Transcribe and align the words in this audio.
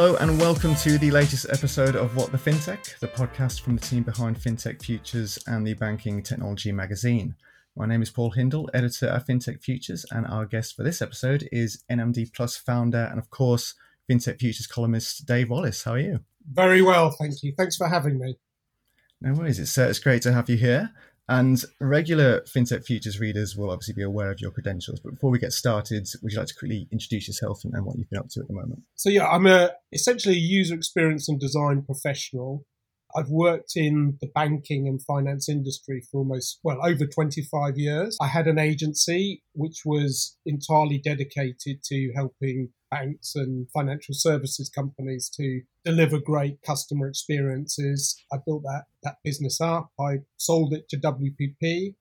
Hello 0.00 0.16
and 0.16 0.40
welcome 0.40 0.74
to 0.76 0.96
the 0.96 1.10
latest 1.10 1.44
episode 1.50 1.94
of 1.94 2.16
What 2.16 2.32
the 2.32 2.38
FinTech, 2.38 2.98
the 3.00 3.08
podcast 3.08 3.60
from 3.60 3.76
the 3.76 3.82
team 3.82 4.02
behind 4.02 4.40
FinTech 4.40 4.82
Futures 4.82 5.38
and 5.46 5.66
the 5.66 5.74
Banking 5.74 6.22
Technology 6.22 6.72
magazine. 6.72 7.34
My 7.76 7.84
name 7.84 8.00
is 8.00 8.08
Paul 8.08 8.30
Hindle, 8.30 8.70
editor 8.72 9.08
at 9.08 9.26
FinTech 9.26 9.62
Futures, 9.62 10.06
and 10.10 10.26
our 10.26 10.46
guest 10.46 10.74
for 10.74 10.84
this 10.84 11.02
episode 11.02 11.46
is 11.52 11.84
NMD 11.92 12.32
Plus 12.32 12.56
founder 12.56 13.08
and, 13.10 13.18
of 13.18 13.28
course, 13.28 13.74
FinTech 14.10 14.40
Futures 14.40 14.66
columnist 14.66 15.26
Dave 15.26 15.50
Wallace. 15.50 15.84
How 15.84 15.92
are 15.92 15.98
you? 15.98 16.20
Very 16.50 16.80
well, 16.80 17.10
thank 17.10 17.42
you. 17.42 17.52
Thanks 17.54 17.76
for 17.76 17.86
having 17.86 18.18
me. 18.18 18.38
No 19.20 19.34
worries. 19.34 19.58
It's, 19.58 19.76
uh, 19.76 19.82
it's 19.82 19.98
great 19.98 20.22
to 20.22 20.32
have 20.32 20.48
you 20.48 20.56
here. 20.56 20.94
And 21.30 21.62
regular 21.78 22.40
FinTech 22.40 22.84
Futures 22.84 23.20
readers 23.20 23.56
will 23.56 23.70
obviously 23.70 23.94
be 23.94 24.02
aware 24.02 24.32
of 24.32 24.40
your 24.40 24.50
credentials. 24.50 24.98
But 24.98 25.12
before 25.12 25.30
we 25.30 25.38
get 25.38 25.52
started, 25.52 26.08
would 26.22 26.32
you 26.32 26.38
like 26.38 26.48
to 26.48 26.54
quickly 26.56 26.88
introduce 26.90 27.28
yourself 27.28 27.62
and, 27.62 27.72
and 27.72 27.86
what 27.86 27.96
you've 27.96 28.10
been 28.10 28.18
up 28.18 28.30
to 28.30 28.40
at 28.40 28.48
the 28.48 28.52
moment? 28.52 28.82
So, 28.96 29.10
yeah, 29.10 29.28
I'm 29.28 29.46
a 29.46 29.70
essentially 29.92 30.34
a 30.34 30.38
user 30.38 30.74
experience 30.74 31.28
and 31.28 31.38
design 31.38 31.82
professional. 31.82 32.66
I've 33.16 33.28
worked 33.28 33.76
in 33.76 34.18
the 34.20 34.28
banking 34.28 34.86
and 34.88 35.02
finance 35.02 35.48
industry 35.48 36.02
for 36.10 36.18
almost, 36.18 36.60
well, 36.62 36.78
over 36.84 37.06
25 37.06 37.76
years. 37.76 38.16
I 38.20 38.26
had 38.26 38.46
an 38.46 38.58
agency 38.58 39.42
which 39.52 39.82
was 39.84 40.36
entirely 40.46 40.98
dedicated 40.98 41.82
to 41.84 42.12
helping 42.14 42.70
banks 42.90 43.34
and 43.34 43.68
financial 43.70 44.14
services 44.14 44.68
companies 44.68 45.30
to 45.36 45.62
deliver 45.84 46.18
great 46.18 46.60
customer 46.66 47.08
experiences. 47.08 48.20
I 48.32 48.38
built 48.44 48.62
that, 48.64 48.84
that 49.02 49.16
business 49.24 49.60
up. 49.60 49.90
I 49.98 50.18
sold 50.36 50.72
it 50.72 50.88
to 50.90 50.98
WPP. 50.98 51.94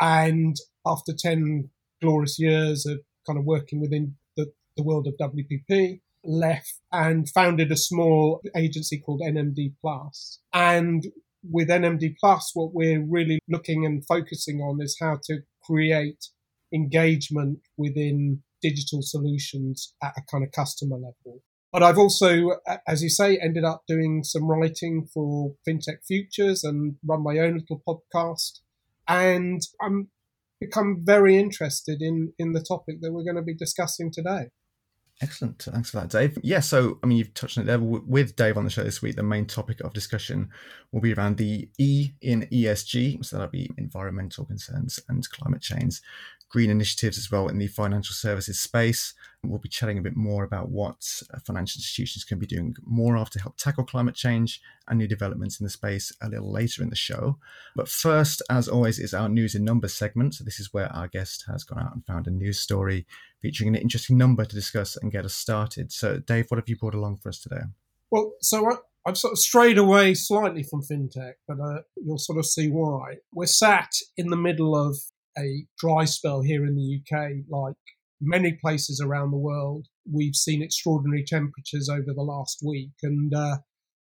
And 0.00 0.56
after 0.86 1.12
10 1.16 1.70
glorious 2.02 2.38
years 2.38 2.84
of 2.86 3.00
kind 3.26 3.38
of 3.38 3.44
working 3.44 3.80
within 3.80 4.16
the, 4.36 4.52
the 4.76 4.82
world 4.82 5.06
of 5.06 5.14
WPP, 5.16 6.00
left 6.24 6.74
and 6.92 7.28
founded 7.28 7.70
a 7.70 7.76
small 7.76 8.40
agency 8.56 8.98
called 8.98 9.20
NMD 9.20 9.74
Plus. 9.80 10.40
And 10.52 11.06
with 11.50 11.68
NMD 11.68 12.14
Plus, 12.18 12.50
what 12.54 12.72
we're 12.72 13.04
really 13.04 13.38
looking 13.48 13.84
and 13.84 14.04
focusing 14.06 14.60
on 14.60 14.80
is 14.82 14.96
how 15.00 15.18
to 15.24 15.40
create 15.62 16.26
engagement 16.72 17.60
within 17.76 18.42
digital 18.62 19.00
solutions 19.02 19.94
at 20.02 20.14
a 20.16 20.22
kind 20.30 20.44
of 20.44 20.52
customer 20.52 20.96
level. 20.96 21.42
But 21.72 21.82
I've 21.82 21.98
also, 21.98 22.60
as 22.86 23.02
you 23.02 23.08
say, 23.08 23.36
ended 23.36 23.64
up 23.64 23.82
doing 23.88 24.22
some 24.22 24.46
writing 24.46 25.08
for 25.12 25.54
FinTech 25.68 26.06
Futures 26.06 26.62
and 26.62 26.96
run 27.04 27.22
my 27.22 27.38
own 27.38 27.58
little 27.58 27.82
podcast. 27.86 28.60
And 29.08 29.60
I'm 29.82 30.08
become 30.60 31.02
very 31.04 31.36
interested 31.36 32.00
in 32.00 32.32
in 32.38 32.52
the 32.52 32.62
topic 32.62 33.00
that 33.00 33.12
we're 33.12 33.24
going 33.24 33.36
to 33.36 33.42
be 33.42 33.54
discussing 33.54 34.10
today. 34.10 34.50
Excellent. 35.22 35.62
Thanks 35.62 35.90
for 35.90 36.00
that, 36.00 36.10
Dave. 36.10 36.36
Yeah, 36.42 36.60
so 36.60 36.98
I 37.02 37.06
mean, 37.06 37.18
you've 37.18 37.34
touched 37.34 37.56
on 37.56 37.64
it 37.64 37.66
there 37.66 37.78
with 37.78 38.34
Dave 38.36 38.56
on 38.56 38.64
the 38.64 38.70
show 38.70 38.82
this 38.82 39.00
week. 39.00 39.16
The 39.16 39.22
main 39.22 39.46
topic 39.46 39.80
of 39.80 39.92
discussion 39.92 40.50
will 40.90 41.00
be 41.00 41.14
around 41.14 41.36
the 41.36 41.68
E 41.78 42.10
in 42.20 42.42
ESG, 42.52 43.24
so 43.24 43.36
that'll 43.36 43.50
be 43.50 43.70
environmental 43.78 44.44
concerns 44.44 45.00
and 45.08 45.28
climate 45.30 45.62
change, 45.62 46.00
green 46.50 46.70
initiatives 46.70 47.18
as 47.18 47.30
well 47.30 47.48
in 47.48 47.58
the 47.58 47.66
financial 47.66 48.14
services 48.14 48.60
space. 48.60 49.12
We'll 49.42 49.58
be 49.58 49.68
chatting 49.68 49.98
a 49.98 50.02
bit 50.02 50.16
more 50.16 50.44
about 50.44 50.70
what 50.70 51.22
uh, 51.32 51.38
financial 51.40 51.80
institutions 51.80 52.24
can 52.24 52.38
be 52.38 52.46
doing 52.46 52.76
more 52.84 53.16
of 53.16 53.28
to 53.30 53.40
help 53.40 53.56
tackle 53.56 53.84
climate 53.84 54.14
change 54.14 54.60
and 54.88 54.98
new 54.98 55.08
developments 55.08 55.60
in 55.60 55.64
the 55.64 55.70
space 55.70 56.12
a 56.22 56.28
little 56.28 56.50
later 56.50 56.82
in 56.82 56.90
the 56.90 56.96
show. 56.96 57.38
But 57.74 57.88
first, 57.88 58.40
as 58.48 58.68
always, 58.68 58.98
is 58.98 59.12
our 59.12 59.28
news 59.28 59.54
in 59.54 59.64
numbers 59.64 59.94
segment. 59.94 60.34
So 60.34 60.44
this 60.44 60.60
is 60.60 60.72
where 60.72 60.90
our 60.92 61.08
guest 61.08 61.44
has 61.48 61.64
gone 61.64 61.82
out 61.82 61.94
and 61.94 62.06
found 62.06 62.26
a 62.26 62.30
news 62.30 62.60
story 62.60 63.06
featuring 63.42 63.68
an 63.68 63.80
interesting 63.80 64.16
number 64.16 64.44
to 64.44 64.54
discuss 64.54 64.96
and 64.96 65.12
get 65.12 65.24
us 65.24 65.34
started. 65.34 65.92
So, 65.92 66.18
Dave, 66.18 66.46
what 66.48 66.58
have 66.58 66.68
you 66.68 66.76
brought 66.76 66.94
along 66.94 67.16
for 67.16 67.28
us 67.28 67.40
today? 67.40 67.62
Well, 68.10 68.32
so 68.40 68.70
I, 68.70 68.76
I've 69.06 69.18
sort 69.18 69.32
of 69.32 69.38
strayed 69.38 69.76
away 69.76 70.14
slightly 70.14 70.62
from 70.62 70.82
fintech, 70.82 71.34
but 71.46 71.58
uh, 71.60 71.80
you'll 71.96 72.18
sort 72.18 72.38
of 72.38 72.46
see 72.46 72.68
why. 72.68 73.16
We're 73.34 73.46
sat 73.46 73.90
in 74.16 74.28
the 74.28 74.36
middle 74.36 74.76
of 74.76 74.96
a 75.38 75.66
dry 75.78 76.04
spell 76.04 76.42
here 76.42 76.64
in 76.64 76.76
the 76.76 77.00
UK, 77.00 77.44
like 77.48 77.76
many 78.20 78.52
places 78.52 79.00
around 79.00 79.30
the 79.30 79.36
world. 79.36 79.86
We've 80.10 80.36
seen 80.36 80.62
extraordinary 80.62 81.24
temperatures 81.26 81.88
over 81.88 82.12
the 82.14 82.22
last 82.22 82.60
week. 82.64 82.92
And 83.02 83.34
uh, 83.34 83.58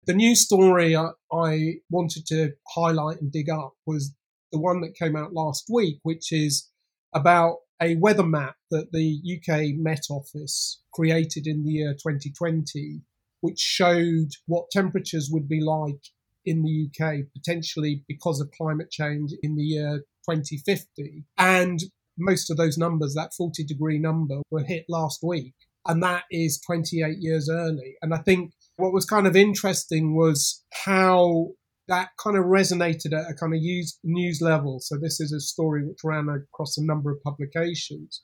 the 0.07 0.15
news 0.15 0.41
story 0.41 0.97
I, 0.97 1.11
I 1.33 1.75
wanted 1.91 2.27
to 2.27 2.53
highlight 2.69 3.21
and 3.21 3.33
dig 3.33 3.49
up 3.51 3.75
was 3.87 4.15
the 4.51 4.61
one 4.61 4.81
that 4.83 4.97
came 4.97 5.17
out 5.17 5.33
last 5.33 5.67
week, 5.73 5.99
which 6.03 6.33
is 6.33 6.69
about 7.15 7.59
a 7.81 7.97
weather 7.97 8.27
map 8.27 8.57
that 8.71 8.93
the 8.93 9.21
UK 9.37 9.77
Met 9.77 10.05
Office 10.11 10.81
created 10.93 11.47
in 11.47 11.65
the 11.65 11.71
year 11.71 11.93
2020, 11.95 13.01
which 13.41 13.59
showed 13.59 14.29
what 14.47 14.71
temperatures 14.71 15.31
would 15.33 15.49
be 15.49 15.61
like 15.61 16.01
in 16.45 16.63
the 16.63 16.89
UK, 16.89 17.25
potentially 17.33 18.05
because 18.09 18.41
of 18.41 18.51
climate 18.51 18.91
change 18.91 19.33
in 19.43 19.57
the 19.57 19.63
year 19.63 20.05
2050. 20.29 21.25
And 21.39 21.81
most 22.19 22.51
of 22.51 22.57
those 22.57 22.79
numbers, 22.79 23.15
that 23.15 23.35
40 23.37 23.65
degree 23.65 23.99
number, 23.99 24.43
were 24.51 24.63
hit 24.63 24.85
last 24.89 25.21
week. 25.23 25.55
And 25.87 26.03
that 26.03 26.25
is 26.31 26.61
28 26.61 27.19
years 27.19 27.49
early. 27.51 27.97
And 28.03 28.15
I 28.15 28.19
think 28.19 28.53
what 28.77 28.93
was 28.93 29.05
kind 29.05 29.27
of 29.27 29.35
interesting 29.35 30.15
was 30.15 30.63
how 30.85 31.49
that 31.89 32.11
kind 32.23 32.37
of 32.37 32.45
resonated 32.45 33.13
at 33.13 33.31
a 33.31 33.35
kind 33.35 33.55
of 33.55 33.61
news 34.05 34.41
level. 34.41 34.79
So 34.81 34.97
this 34.97 35.21
is 35.21 35.33
a 35.33 35.41
story 35.41 35.85
which 35.85 36.05
ran 36.05 36.29
across 36.29 36.79
a 36.79 36.85
number 36.85 37.11
of 37.11 37.23
publications. 37.23 38.23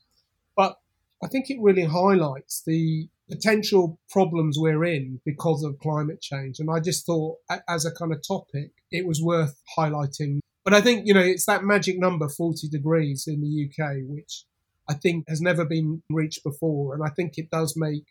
But 0.56 0.76
I 1.22 1.26
think 1.26 1.50
it 1.50 1.58
really 1.60 1.84
highlights 1.84 2.62
the 2.64 3.08
potential 3.30 3.98
problems 4.10 4.56
we're 4.58 4.84
in 4.84 5.20
because 5.24 5.62
of 5.62 5.78
climate 5.78 6.20
change. 6.20 6.58
And 6.58 6.70
I 6.70 6.80
just 6.80 7.06
thought, 7.06 7.36
as 7.68 7.84
a 7.84 7.92
kind 7.92 8.12
of 8.12 8.20
topic, 8.26 8.72
it 8.90 9.06
was 9.06 9.20
worth 9.22 9.60
highlighting 9.76 10.40
but 10.68 10.76
I 10.76 10.82
think, 10.82 11.06
you 11.06 11.14
know, 11.14 11.20
it's 11.20 11.46
that 11.46 11.64
magic 11.64 11.98
number, 11.98 12.28
40 12.28 12.68
degrees 12.68 13.24
in 13.26 13.40
the 13.40 13.70
UK, 13.70 14.00
which 14.06 14.44
I 14.86 14.92
think 14.92 15.24
has 15.26 15.40
never 15.40 15.64
been 15.64 16.02
reached 16.10 16.44
before. 16.44 16.92
And 16.92 17.02
I 17.02 17.08
think 17.08 17.38
it 17.38 17.50
does 17.50 17.72
make 17.74 18.04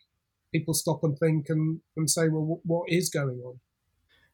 people 0.52 0.74
stop 0.74 1.04
and 1.04 1.16
think 1.16 1.50
and, 1.50 1.80
and 1.96 2.10
say, 2.10 2.28
well, 2.28 2.60
what 2.64 2.88
is 2.88 3.10
going 3.10 3.40
on? 3.46 3.60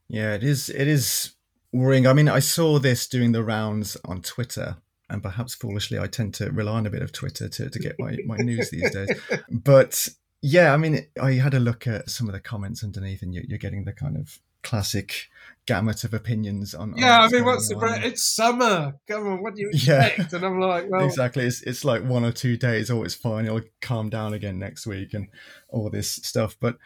Yeah, 0.09 0.33
it 0.33 0.43
is. 0.43 0.71
It 0.71 0.89
is 0.89 1.35
worrying. 1.71 2.07
I 2.07 2.15
mean, 2.15 2.31
I 2.31 2.39
saw 2.39 2.79
this 2.79 3.07
doing 3.07 3.33
the 3.33 3.45
rounds 3.45 3.95
on 4.07 4.23
Twitter, 4.23 4.79
and 5.11 5.23
perhaps 5.23 5.55
foolishly, 5.55 5.99
I 5.99 6.07
tend 6.07 6.33
to 6.37 6.51
rely 6.51 6.79
on 6.79 6.87
a 6.87 6.91
bit 6.91 7.03
of 7.03 7.13
Twitter 7.13 7.51
to, 7.51 7.69
to 7.69 7.79
get 7.79 7.97
my, 7.99 8.17
my 8.25 8.39
news 8.39 8.71
these 8.71 8.91
days. 8.91 9.21
But 9.51 10.09
yeah, 10.47 10.75
I 10.75 10.77
mean, 10.77 11.07
I 11.21 11.33
had 11.33 11.55
a 11.55 11.59
look 11.59 11.87
at 11.87 12.11
some 12.11 12.29
of 12.29 12.35
the 12.35 12.41
comments 12.41 12.85
underneath, 12.85 13.23
and 13.23 13.33
you're, 13.33 13.45
you're 13.49 13.59
getting 13.59 13.85
the 13.85 13.95
kind 13.95 14.15
of 14.15 14.41
classic 14.63 15.31
gamut 15.65 16.05
of 16.05 16.13
opinions 16.13 16.75
on. 16.75 16.93
Yeah, 16.99 17.21
on 17.21 17.23
I 17.23 17.29
mean, 17.29 17.47
what's 17.47 17.67
the 17.69 18.01
it's 18.05 18.23
summer. 18.23 18.95
Come 19.09 19.27
on, 19.27 19.43
what 19.43 19.55
do 19.55 19.63
you 19.63 19.71
expect? 19.73 20.19
Yeah. 20.19 20.27
And 20.37 20.45
I'm 20.45 20.61
like, 20.61 20.91
well, 20.91 21.03
exactly. 21.03 21.47
It's 21.47 21.63
it's 21.63 21.83
like 21.83 22.05
one 22.05 22.27
or 22.27 22.31
two 22.31 22.59
days. 22.59 22.91
Oh, 22.91 23.05
it's 23.05 23.15
fine. 23.15 23.47
It'll 23.47 23.63
calm 23.81 24.11
down 24.11 24.35
again 24.35 24.59
next 24.59 24.87
week, 24.87 25.15
and 25.15 25.29
all 25.71 25.89
this 25.89 26.11
stuff. 26.11 26.59
But 26.61 26.77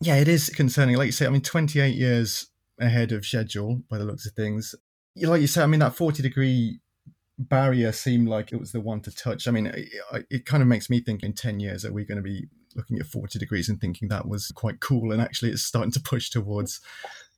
yeah, 0.00 0.14
it 0.14 0.28
is 0.28 0.48
concerning. 0.50 0.96
Like 0.96 1.06
you 1.06 1.12
say, 1.12 1.26
I 1.26 1.30
mean, 1.30 1.42
28 1.42 1.96
years 1.96 2.46
ahead 2.78 3.10
of 3.10 3.26
schedule 3.26 3.82
by 3.88 3.98
the 3.98 4.04
looks 4.04 4.26
of 4.26 4.34
things. 4.34 4.76
Like 5.16 5.40
you 5.40 5.48
say, 5.48 5.64
I 5.64 5.66
mean, 5.66 5.80
that 5.80 5.96
40 5.96 6.22
degree 6.22 6.78
barrier 7.36 7.90
seemed 7.90 8.28
like 8.28 8.52
it 8.52 8.60
was 8.60 8.70
the 8.70 8.80
one 8.80 9.00
to 9.00 9.10
touch. 9.10 9.48
I 9.48 9.50
mean, 9.50 9.66
it, 9.66 9.88
it 10.30 10.46
kind 10.46 10.62
of 10.62 10.68
makes 10.68 10.88
me 10.88 11.00
think 11.00 11.24
in 11.24 11.32
10 11.32 11.58
years, 11.58 11.84
are 11.84 11.92
we 11.92 12.04
going 12.04 12.16
to 12.16 12.22
be 12.22 12.46
looking 12.78 12.98
at 12.98 13.06
40 13.06 13.38
degrees 13.38 13.68
and 13.68 13.80
thinking 13.80 14.08
that 14.08 14.26
was 14.26 14.48
quite 14.52 14.80
cool 14.80 15.12
and 15.12 15.20
actually 15.20 15.50
it's 15.50 15.62
starting 15.62 15.92
to 15.92 16.00
push 16.00 16.30
towards 16.30 16.80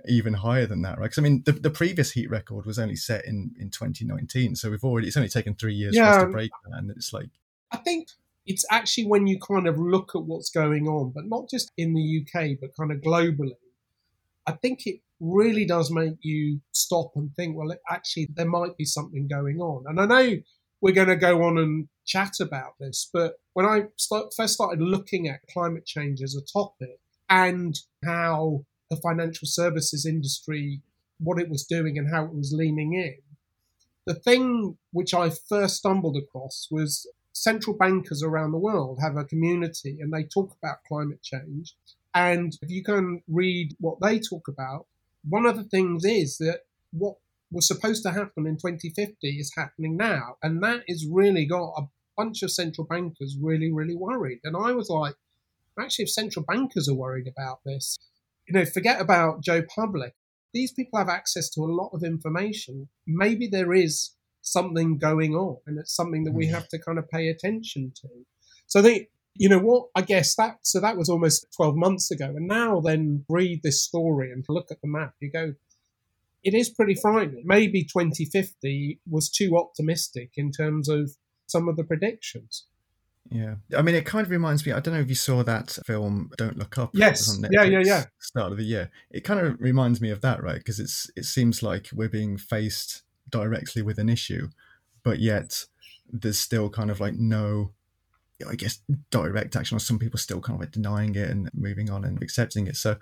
even 0.06 0.34
higher 0.34 0.66
than 0.66 0.82
that 0.82 0.98
right 0.98 1.06
because 1.06 1.18
i 1.18 1.22
mean 1.22 1.42
the, 1.44 1.52
the 1.52 1.70
previous 1.70 2.12
heat 2.12 2.30
record 2.30 2.64
was 2.64 2.78
only 2.78 2.96
set 2.96 3.24
in 3.24 3.50
in 3.58 3.70
2019 3.70 4.54
so 4.54 4.70
we've 4.70 4.84
already 4.84 5.08
it's 5.08 5.16
only 5.16 5.28
taken 5.28 5.54
three 5.54 5.74
years 5.74 5.96
yeah, 5.96 6.12
for 6.12 6.18
us 6.18 6.22
to 6.24 6.30
break 6.30 6.50
that 6.65 6.78
and 6.78 6.91
it's 6.91 7.12
like 7.12 7.30
i 7.72 7.76
think 7.76 8.09
it's 8.47 8.65
actually 8.70 9.06
when 9.06 9.26
you 9.26 9.38
kind 9.41 9.66
of 9.66 9.78
look 9.78 10.12
at 10.15 10.22
what's 10.22 10.50
going 10.50 10.86
on 10.86 11.10
but 11.15 11.26
not 11.26 11.48
just 11.50 11.72
in 11.76 11.94
the 11.94 12.22
uk 12.22 12.42
but 12.60 12.76
kind 12.76 12.92
of 12.92 12.98
globally 12.98 13.56
i 14.47 14.53
think 14.53 14.86
it 14.86 15.00
really 15.18 15.66
does 15.66 15.91
make 15.91 16.16
you 16.22 16.60
stop 16.72 17.10
and 17.16 17.34
think 17.34 17.56
well 17.56 17.74
actually 17.91 18.28
there 18.34 18.47
might 18.47 18.76
be 18.78 18.84
something 18.84 19.28
going 19.28 19.60
on 19.60 19.84
and 19.86 20.00
i 20.00 20.06
know 20.06 20.36
we're 20.80 20.94
going 20.94 21.09
to 21.09 21.16
go 21.16 21.42
on 21.42 21.59
and 21.59 21.88
chat 22.06 22.41
about 22.41 22.74
this. 22.78 23.09
But 23.12 23.34
when 23.52 23.66
I 23.66 23.84
start, 23.97 24.32
first 24.36 24.54
started 24.54 24.80
looking 24.80 25.28
at 25.28 25.47
climate 25.52 25.86
change 25.86 26.22
as 26.22 26.34
a 26.34 26.41
topic 26.41 26.98
and 27.28 27.78
how 28.04 28.64
the 28.88 28.97
financial 28.97 29.47
services 29.47 30.06
industry, 30.06 30.80
what 31.18 31.41
it 31.41 31.48
was 31.48 31.64
doing 31.64 31.98
and 31.98 32.12
how 32.12 32.24
it 32.24 32.34
was 32.34 32.52
leaning 32.52 32.94
in, 32.94 33.18
the 34.06 34.14
thing 34.14 34.76
which 34.92 35.14
I 35.14 35.30
first 35.30 35.76
stumbled 35.76 36.16
across 36.16 36.68
was 36.70 37.06
central 37.32 37.76
bankers 37.76 38.22
around 38.22 38.52
the 38.52 38.58
world 38.58 38.98
have 39.00 39.16
a 39.16 39.24
community 39.24 39.98
and 40.00 40.12
they 40.12 40.24
talk 40.24 40.56
about 40.62 40.84
climate 40.86 41.22
change. 41.22 41.74
And 42.14 42.56
if 42.60 42.70
you 42.70 42.82
can 42.82 43.22
read 43.28 43.76
what 43.78 44.00
they 44.00 44.18
talk 44.18 44.48
about, 44.48 44.86
one 45.28 45.46
of 45.46 45.56
the 45.56 45.64
things 45.64 46.04
is 46.04 46.38
that 46.38 46.62
what 46.92 47.16
was 47.53 47.66
supposed 47.66 48.03
to 48.03 48.10
happen 48.10 48.46
in 48.46 48.56
2050 48.56 49.28
is 49.28 49.53
happening 49.56 49.96
now. 49.96 50.36
And 50.42 50.62
that 50.62 50.82
has 50.88 51.06
really 51.06 51.46
got 51.46 51.72
a 51.76 51.88
bunch 52.20 52.42
of 52.42 52.50
central 52.50 52.86
bankers 52.86 53.36
really, 53.40 53.72
really 53.72 53.96
worried. 53.96 54.40
And 54.44 54.56
I 54.56 54.72
was 54.72 54.90
like, 54.90 55.14
actually, 55.78 56.04
if 56.04 56.10
central 56.10 56.44
bankers 56.46 56.88
are 56.88 56.94
worried 56.94 57.26
about 57.26 57.60
this, 57.64 57.98
you 58.46 58.54
know, 58.54 58.66
forget 58.66 59.00
about 59.00 59.42
Joe 59.42 59.62
Public. 59.62 60.14
These 60.52 60.72
people 60.72 60.98
have 60.98 61.08
access 61.08 61.48
to 61.50 61.60
a 61.60 61.74
lot 61.80 61.90
of 61.94 62.02
information. 62.02 62.88
Maybe 63.06 63.46
there 63.46 63.72
is 63.72 64.10
something 64.42 64.98
going 64.98 65.34
on 65.34 65.58
and 65.66 65.78
it's 65.78 65.94
something 65.94 66.24
that 66.24 66.34
we 66.34 66.46
mm. 66.48 66.50
have 66.50 66.68
to 66.68 66.78
kind 66.78 66.98
of 66.98 67.08
pay 67.08 67.28
attention 67.28 67.92
to. 68.02 68.08
So 68.66 68.80
I 68.80 68.82
think, 68.82 69.08
you 69.34 69.48
know 69.48 69.60
what, 69.60 69.86
I 69.94 70.02
guess 70.02 70.34
that, 70.36 70.58
so 70.62 70.80
that 70.80 70.96
was 70.96 71.08
almost 71.08 71.46
12 71.56 71.76
months 71.76 72.10
ago. 72.10 72.26
And 72.26 72.48
now 72.48 72.80
then 72.80 73.24
read 73.28 73.62
this 73.62 73.82
story 73.82 74.32
and 74.32 74.44
look 74.48 74.70
at 74.70 74.80
the 74.82 74.88
map, 74.88 75.14
you 75.20 75.30
go, 75.30 75.54
it 76.42 76.54
is 76.54 76.68
pretty 76.68 76.94
frightening. 76.94 77.44
Maybe 77.46 77.84
2050 77.84 79.00
was 79.08 79.30
too 79.30 79.56
optimistic 79.56 80.32
in 80.36 80.50
terms 80.50 80.88
of 80.88 81.12
some 81.50 81.68
of 81.68 81.76
the 81.76 81.84
predictions. 81.84 82.64
Yeah, 83.30 83.56
I 83.76 83.82
mean, 83.82 83.94
it 83.94 84.06
kind 84.06 84.24
of 84.24 84.30
reminds 84.30 84.66
me. 84.66 84.72
I 84.72 84.80
don't 84.80 84.94
know 84.94 85.00
if 85.00 85.08
you 85.08 85.14
saw 85.14 85.44
that 85.44 85.78
film 85.86 86.30
"Don't 86.36 86.58
Look 86.58 86.78
Up." 86.78 86.91
Yes. 86.94 87.38
yeah, 87.50 87.62
yeah, 87.62 87.82
yeah. 87.84 88.04
Start 88.18 88.50
of 88.50 88.58
the 88.58 88.64
year. 88.64 88.91
It 89.10 89.22
kind 89.24 89.38
of 89.38 89.60
reminds 89.60 90.00
me 90.00 90.10
of 90.10 90.20
that, 90.22 90.42
right? 90.42 90.58
Because 90.58 90.80
it's 90.80 91.10
it 91.16 91.24
seems 91.24 91.62
like 91.62 91.91
we're 91.92 92.08
being 92.08 92.38
faced 92.38 93.02
directly 93.28 93.82
with 93.82 93.98
an 93.98 94.08
issue, 94.08 94.48
but 95.04 95.20
yet 95.20 95.66
there's 96.12 96.41
still 96.41 96.70
kind 96.70 96.91
of 96.91 96.98
like 96.98 97.14
no, 97.14 97.70
I 98.48 98.56
guess, 98.56 98.80
direct 99.10 99.54
action, 99.54 99.76
or 99.76 99.80
some 99.80 99.98
people 99.98 100.18
still 100.18 100.41
kind 100.41 100.56
of 100.56 100.60
like 100.60 100.72
denying 100.72 101.14
it 101.14 101.30
and 101.30 101.50
moving 101.54 101.88
on 101.88 102.04
and 102.04 102.20
accepting 102.22 102.66
it. 102.66 102.76
So 102.76 102.96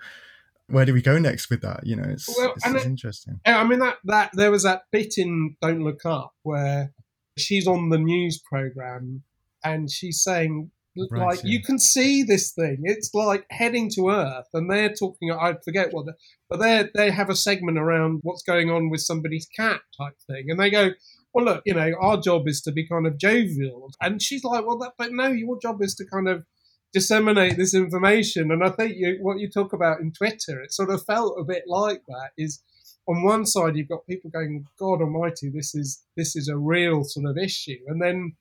where 0.67 0.85
do 0.85 0.93
we 0.93 1.01
go 1.01 1.17
next 1.17 1.49
with 1.49 1.61
that? 1.61 1.87
You 1.87 1.95
know, 1.95 2.07
it's, 2.07 2.27
well, 2.37 2.53
it's, 2.55 2.67
it's 2.67 2.85
it, 2.85 2.87
interesting. 2.87 3.39
I 3.45 3.63
mean 3.63 3.79
that 3.79 3.97
that 4.03 4.31
there 4.33 4.51
was 4.51 4.63
that 4.63 4.83
bit 4.91 5.17
in 5.17 5.55
Don't 5.61 5.83
Look 5.83 6.05
Up 6.05 6.33
where 6.43 6.91
she's 7.39 7.67
on 7.67 7.89
the 7.89 7.97
news 7.97 8.41
program 8.49 9.23
and 9.63 9.89
she's 9.89 10.21
saying 10.21 10.71
right, 11.11 11.21
like 11.21 11.43
yeah. 11.43 11.51
you 11.51 11.61
can 11.61 11.79
see 11.79 12.23
this 12.23 12.51
thing 12.51 12.79
it's 12.83 13.13
like 13.13 13.45
heading 13.49 13.89
to 13.89 14.09
earth 14.09 14.47
and 14.53 14.69
they're 14.69 14.93
talking 14.93 15.31
i 15.31 15.53
forget 15.63 15.93
what 15.93 16.05
but 16.49 16.59
they 16.59 16.87
they 16.95 17.11
have 17.11 17.29
a 17.29 17.35
segment 17.35 17.77
around 17.77 18.19
what's 18.23 18.43
going 18.43 18.69
on 18.69 18.89
with 18.89 19.01
somebody's 19.01 19.47
cat 19.55 19.81
type 19.97 20.15
thing 20.27 20.49
and 20.49 20.59
they 20.59 20.69
go 20.69 20.91
well 21.33 21.45
look 21.45 21.61
you 21.65 21.73
know 21.73 21.91
our 21.99 22.19
job 22.19 22.47
is 22.47 22.61
to 22.61 22.71
be 22.71 22.87
kind 22.87 23.05
of 23.05 23.17
jovial 23.17 23.91
and 24.01 24.21
she's 24.21 24.43
like 24.43 24.65
well 24.65 24.77
that 24.77 24.93
but 24.97 25.11
no 25.11 25.27
your 25.27 25.59
job 25.61 25.81
is 25.81 25.95
to 25.95 26.05
kind 26.05 26.27
of 26.27 26.45
disseminate 26.91 27.55
this 27.55 27.75
information 27.75 28.51
and 28.51 28.63
i 28.63 28.69
think 28.69 28.93
you, 28.95 29.17
what 29.21 29.39
you 29.39 29.49
talk 29.49 29.73
about 29.73 29.99
in 29.99 30.11
twitter 30.11 30.61
it 30.61 30.73
sort 30.73 30.89
of 30.89 31.03
felt 31.05 31.39
a 31.39 31.43
bit 31.43 31.63
like 31.67 32.01
that 32.07 32.31
is 32.37 32.63
on 33.09 33.23
one 33.23 33.45
side 33.45 33.75
you've 33.75 33.89
got 33.89 34.05
people 34.07 34.29
going 34.29 34.65
god 34.77 35.01
almighty 35.01 35.49
this 35.49 35.75
is 35.75 36.03
this 36.15 36.35
is 36.35 36.47
a 36.47 36.55
real 36.55 37.03
sort 37.03 37.25
of 37.25 37.37
issue 37.37 37.79
and 37.87 38.01
then 38.01 38.35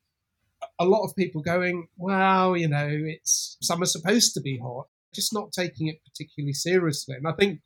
a 0.79 0.85
lot 0.85 1.05
of 1.05 1.17
people 1.17 1.43
going, 1.43 1.89
well, 1.97 2.57
you 2.57 2.69
know, 2.69 2.89
it's 2.89 3.57
summer's 3.61 3.93
supposed 3.93 4.35
to 4.35 4.41
be 4.41 4.59
hot, 4.59 4.87
just 5.15 5.33
not 5.33 5.53
taking 5.53 5.89
it 5.89 6.01
particularly 6.05 6.53
seriously. 6.53 7.17
And 7.17 7.27
I 7.27 7.33
think 7.33 7.61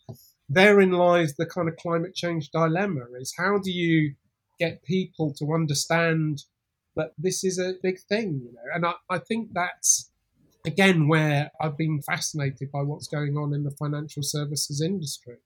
therein 0.49 0.93
lies 0.93 1.35
the 1.35 1.47
kind 1.47 1.69
of 1.69 1.77
climate 1.77 2.15
change 2.15 2.51
dilemma 2.51 3.05
is 3.19 3.35
how 3.37 3.59
do 3.59 3.71
you 3.71 4.15
get 4.59 4.85
people 4.85 5.35
to 5.39 5.53
understand 5.53 6.45
that 6.97 7.13
this 7.17 7.43
is 7.43 7.59
a 7.59 7.75
big 7.83 7.99
thing, 8.01 8.43
you 8.45 8.53
know? 8.53 8.75
And 8.75 8.87
I, 8.87 8.95
I 9.09 9.19
think 9.19 9.51
that's 9.53 10.11
again 10.67 11.09
where 11.09 11.51
I've 11.61 11.77
been 11.77 12.03
fascinated 12.03 12.71
by 12.71 12.83
what's 12.83 13.09
going 13.09 13.37
on 13.37 13.55
in 13.55 13.65
the 13.65 13.71
financial 13.71 14.23
services 14.23 14.81
industry. 14.81 15.37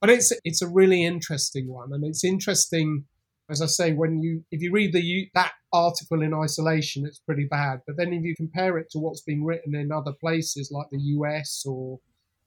But 0.00 0.10
it's 0.10 0.32
it's 0.44 0.62
a 0.62 0.68
really 0.68 1.04
interesting 1.04 1.68
one, 1.68 1.92
and 1.92 2.04
it's 2.04 2.24
interesting 2.24 3.04
as 3.50 3.62
I 3.62 3.66
say, 3.66 3.92
when 3.92 4.18
you 4.18 4.44
if 4.50 4.60
you 4.60 4.70
read 4.72 4.92
the 4.92 5.30
that 5.34 5.52
article 5.72 6.22
in 6.22 6.34
isolation, 6.34 7.06
it's 7.06 7.18
pretty 7.18 7.46
bad. 7.50 7.80
But 7.86 7.96
then 7.96 8.12
if 8.12 8.22
you 8.22 8.34
compare 8.36 8.76
it 8.78 8.90
to 8.90 8.98
what's 8.98 9.22
being 9.22 9.44
written 9.44 9.74
in 9.74 9.90
other 9.90 10.12
places 10.12 10.70
like 10.70 10.88
the 10.90 11.00
US 11.16 11.64
or 11.66 12.00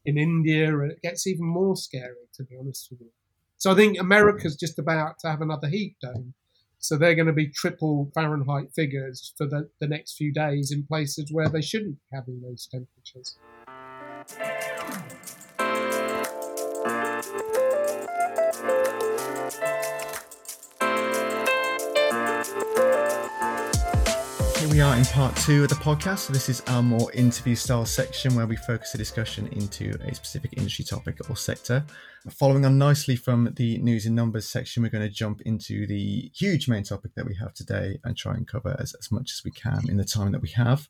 in 0.06 0.18
India, 0.18 0.78
it 0.80 1.02
gets 1.02 1.26
even 1.26 1.46
more 1.46 1.76
scary. 1.76 2.28
To 2.36 2.44
be 2.44 2.56
honest 2.60 2.88
with 2.92 3.02
you, 3.02 3.10
so 3.58 3.72
I 3.72 3.76
think 3.76 4.00
America's 4.00 4.56
just 4.56 4.78
about 4.78 5.20
to 5.20 5.30
have 5.30 5.42
another 5.42 5.68
heat 5.68 5.96
dome. 6.02 6.34
So 6.78 6.98
they're 6.98 7.16
going 7.16 7.28
to 7.28 7.34
be 7.34 7.48
triple 7.48 8.10
Fahrenheit 8.16 8.74
figures 8.76 9.34
for 9.38 9.46
the, 9.46 9.70
the 9.80 9.88
next 9.88 10.16
few 10.18 10.34
days 10.34 10.72
in 10.72 10.84
places 10.88 11.30
where 11.32 11.48
they 11.48 11.62
shouldn't 11.62 11.98
be 11.98 12.02
having 12.12 12.42
those 12.42 12.68
temperatures. 12.72 13.38
We 24.72 24.80
are 24.80 24.96
in 24.96 25.04
part 25.04 25.36
two 25.36 25.64
of 25.64 25.70
the 25.70 25.76
podcast. 25.76 26.30
This 26.30 26.48
is 26.48 26.62
our 26.68 26.82
more 26.82 27.12
interview 27.12 27.56
style 27.56 27.86
section 27.86 28.36
where 28.36 28.48
we 28.48 28.56
focus 28.56 28.94
the 28.94 28.98
discussion 28.98 29.48
into 29.48 29.98
a 30.02 30.16
specific 30.16 30.54
industry 30.56 30.86
topic 30.86 31.18
or 31.30 31.36
sector. 31.36 31.84
Following 32.30 32.66
on 32.66 32.78
nicely 32.78 33.18
from 33.18 33.54
the 33.58 33.80
news 33.80 34.06
and 34.06 34.16
numbers 34.16 34.48
section, 34.48 34.82
we're 34.82 34.90
going 34.90 35.06
to 35.06 35.14
jump 35.14 35.42
into 35.42 35.86
the 35.88 36.32
huge 36.34 36.70
main 36.70 36.84
topic 36.84 37.14
that 37.16 37.26
we 37.26 37.36
have 37.36 37.54
today 37.54 38.00
and 38.06 38.16
try 38.16 38.34
and 38.34 38.48
cover 38.48 38.78
as, 38.80 38.94
as 38.94 39.12
much 39.12 39.32
as 39.34 39.42
we 39.44 39.52
can 39.52 39.90
in 39.90 39.98
the 39.98 40.06
time 40.06 40.32
that 40.32 40.42
we 40.42 40.50
have. 40.52 40.88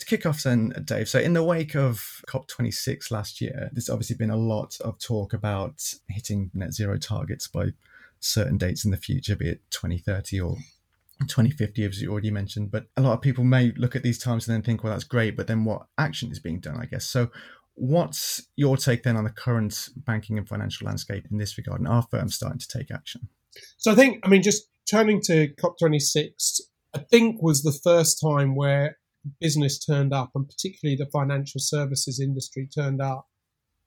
To 0.00 0.06
kick 0.06 0.26
off 0.26 0.42
then, 0.42 0.74
Dave, 0.84 1.08
so 1.08 1.18
in 1.18 1.32
the 1.32 1.42
wake 1.42 1.74
of 1.74 2.20
COP26 2.28 3.10
last 3.10 3.40
year, 3.40 3.70
there's 3.72 3.88
obviously 3.88 4.16
been 4.16 4.28
a 4.28 4.36
lot 4.36 4.76
of 4.82 4.98
talk 4.98 5.32
about 5.32 5.94
hitting 6.10 6.50
net 6.52 6.74
zero 6.74 6.98
targets 6.98 7.48
by 7.48 7.68
certain 8.20 8.58
dates 8.58 8.84
in 8.84 8.90
the 8.90 8.98
future, 8.98 9.34
be 9.34 9.48
it 9.48 9.62
2030 9.70 10.42
or 10.42 10.58
2050 11.20 11.84
as 11.84 12.02
you 12.02 12.10
already 12.10 12.30
mentioned 12.30 12.70
but 12.70 12.86
a 12.96 13.00
lot 13.00 13.12
of 13.12 13.20
people 13.20 13.44
may 13.44 13.72
look 13.76 13.94
at 13.94 14.02
these 14.02 14.18
times 14.18 14.46
and 14.46 14.54
then 14.54 14.62
think 14.62 14.82
well 14.82 14.92
that's 14.92 15.04
great 15.04 15.36
but 15.36 15.46
then 15.46 15.64
what 15.64 15.86
action 15.96 16.30
is 16.30 16.40
being 16.40 16.60
done 16.60 16.76
i 16.80 16.86
guess? 16.86 17.06
So 17.06 17.30
what's 17.74 18.42
your 18.56 18.76
take 18.76 19.02
then 19.02 19.16
on 19.16 19.24
the 19.24 19.30
current 19.30 19.88
banking 19.96 20.38
and 20.38 20.48
financial 20.48 20.86
landscape 20.86 21.26
in 21.30 21.38
this 21.38 21.56
regard 21.58 21.80
and 21.80 21.88
are 21.88 22.06
firms 22.10 22.34
starting 22.34 22.58
to 22.58 22.68
take 22.68 22.90
action? 22.90 23.28
So 23.78 23.92
i 23.92 23.94
think 23.94 24.20
i 24.24 24.28
mean 24.28 24.42
just 24.42 24.64
turning 24.90 25.20
to 25.22 25.48
cop26 25.54 26.60
i 26.94 26.98
think 26.98 27.42
was 27.42 27.62
the 27.62 27.72
first 27.72 28.20
time 28.20 28.54
where 28.54 28.98
business 29.40 29.78
turned 29.78 30.12
up 30.12 30.32
and 30.34 30.46
particularly 30.46 30.96
the 30.96 31.10
financial 31.10 31.60
services 31.60 32.20
industry 32.20 32.68
turned 32.72 33.00
up 33.00 33.26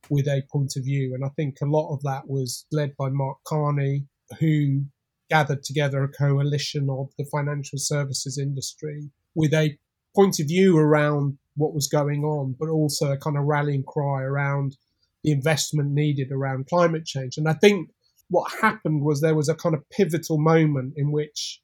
with 0.09 0.27
a 0.27 0.43
point 0.51 0.73
of 0.77 0.83
view 0.83 1.13
and 1.13 1.23
i 1.23 1.29
think 1.35 1.57
a 1.61 1.65
lot 1.65 1.93
of 1.93 2.01
that 2.01 2.27
was 2.27 2.65
led 2.71 2.95
by 2.97 3.09
mark 3.09 3.37
carney 3.45 4.05
who 4.39 4.83
gathered 5.29 5.63
together 5.63 6.03
a 6.03 6.09
coalition 6.09 6.89
of 6.89 7.09
the 7.17 7.25
financial 7.25 7.77
services 7.77 8.37
industry 8.37 9.09
with 9.35 9.53
a 9.53 9.77
point 10.15 10.39
of 10.39 10.47
view 10.47 10.77
around 10.77 11.37
what 11.55 11.73
was 11.73 11.87
going 11.87 12.23
on, 12.23 12.55
but 12.59 12.69
also 12.69 13.11
a 13.11 13.17
kind 13.17 13.37
of 13.37 13.43
rallying 13.43 13.83
cry 13.83 14.21
around 14.21 14.77
the 15.23 15.31
investment 15.31 15.91
needed 15.91 16.31
around 16.31 16.67
climate 16.67 17.05
change. 17.05 17.37
And 17.37 17.47
I 17.47 17.53
think 17.53 17.89
what 18.29 18.51
happened 18.61 19.03
was 19.03 19.21
there 19.21 19.35
was 19.35 19.49
a 19.49 19.55
kind 19.55 19.75
of 19.75 19.89
pivotal 19.89 20.37
moment 20.37 20.93
in 20.95 21.11
which 21.11 21.61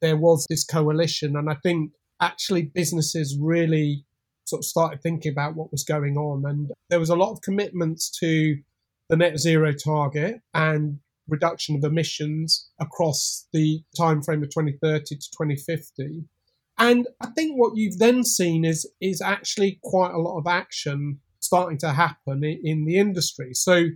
there 0.00 0.16
was 0.16 0.46
this 0.48 0.64
coalition. 0.64 1.36
And 1.36 1.48
I 1.48 1.56
think 1.62 1.92
actually 2.20 2.62
businesses 2.62 3.38
really 3.40 4.04
sort 4.44 4.60
of 4.60 4.64
started 4.64 5.02
thinking 5.02 5.32
about 5.32 5.56
what 5.56 5.72
was 5.72 5.84
going 5.84 6.16
on. 6.16 6.44
And 6.48 6.70
there 6.90 7.00
was 7.00 7.10
a 7.10 7.16
lot 7.16 7.32
of 7.32 7.42
commitments 7.42 8.10
to 8.20 8.56
the 9.08 9.16
net 9.16 9.38
zero 9.38 9.72
target 9.72 10.40
and 10.54 10.98
reduction 11.28 11.76
of 11.76 11.84
emissions 11.84 12.68
across 12.80 13.46
the 13.52 13.82
time 13.96 14.22
frame 14.22 14.42
of 14.42 14.50
2030 14.50 15.04
to 15.04 15.16
2050. 15.16 16.24
And 16.78 17.06
I 17.20 17.28
think 17.28 17.58
what 17.58 17.76
you've 17.76 17.98
then 17.98 18.22
seen 18.24 18.64
is 18.64 18.88
is 19.00 19.20
actually 19.20 19.78
quite 19.82 20.12
a 20.12 20.18
lot 20.18 20.38
of 20.38 20.46
action 20.46 21.20
starting 21.40 21.78
to 21.78 21.92
happen 21.92 22.42
in, 22.44 22.84
the 22.84 22.98
industry. 22.98 23.54
So 23.54 23.86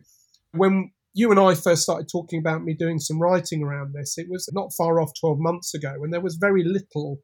when 0.52 0.92
you 1.12 1.30
and 1.30 1.40
I 1.40 1.54
first 1.54 1.82
started 1.82 2.08
talking 2.08 2.38
about 2.38 2.62
me 2.62 2.75
doing 2.75 3.00
some 3.00 3.20
writing 3.20 3.62
around 3.62 3.92
this, 3.92 4.16
it 4.16 4.28
was 4.30 4.49
not 4.52 4.72
far 4.72 5.00
off 5.00 5.10
12 5.18 5.38
months 5.38 5.75
ago 5.75 5.94
and 6.02 6.12
there 6.12 6.20
was 6.20 6.37
very 6.37 6.62
little 6.64 7.18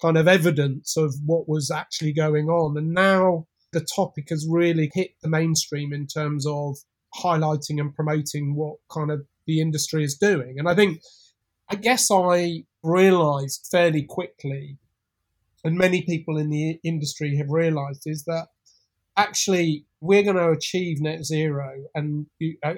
kind 0.00 0.16
of 0.16 0.28
evidence 0.28 0.96
of 0.96 1.14
what 1.26 1.48
was 1.48 1.70
actually 1.70 2.12
going 2.12 2.48
on. 2.48 2.76
And 2.76 2.92
now 2.92 3.46
the 3.72 3.86
topic 3.96 4.28
has 4.30 4.46
really 4.48 4.90
hit 4.94 5.12
the 5.22 5.28
mainstream 5.28 5.92
in 5.92 6.06
terms 6.06 6.46
of 6.46 6.76
highlighting 7.14 7.80
and 7.80 7.94
promoting 7.94 8.54
what 8.54 8.76
kind 8.90 9.10
of 9.10 9.26
the 9.46 9.60
industry 9.60 10.04
is 10.04 10.16
doing. 10.16 10.58
And 10.58 10.68
I 10.68 10.74
think, 10.74 11.00
I 11.68 11.76
guess 11.76 12.10
I 12.10 12.64
realized 12.82 13.68
fairly 13.70 14.02
quickly, 14.02 14.78
and 15.64 15.76
many 15.76 16.02
people 16.02 16.36
in 16.38 16.50
the 16.50 16.80
industry 16.82 17.36
have 17.36 17.50
realized, 17.50 18.02
is 18.06 18.24
that 18.24 18.48
actually 19.16 19.86
we're 20.00 20.22
going 20.22 20.36
to 20.36 20.50
achieve 20.50 21.00
net 21.00 21.24
zero 21.24 21.84
and 21.94 22.26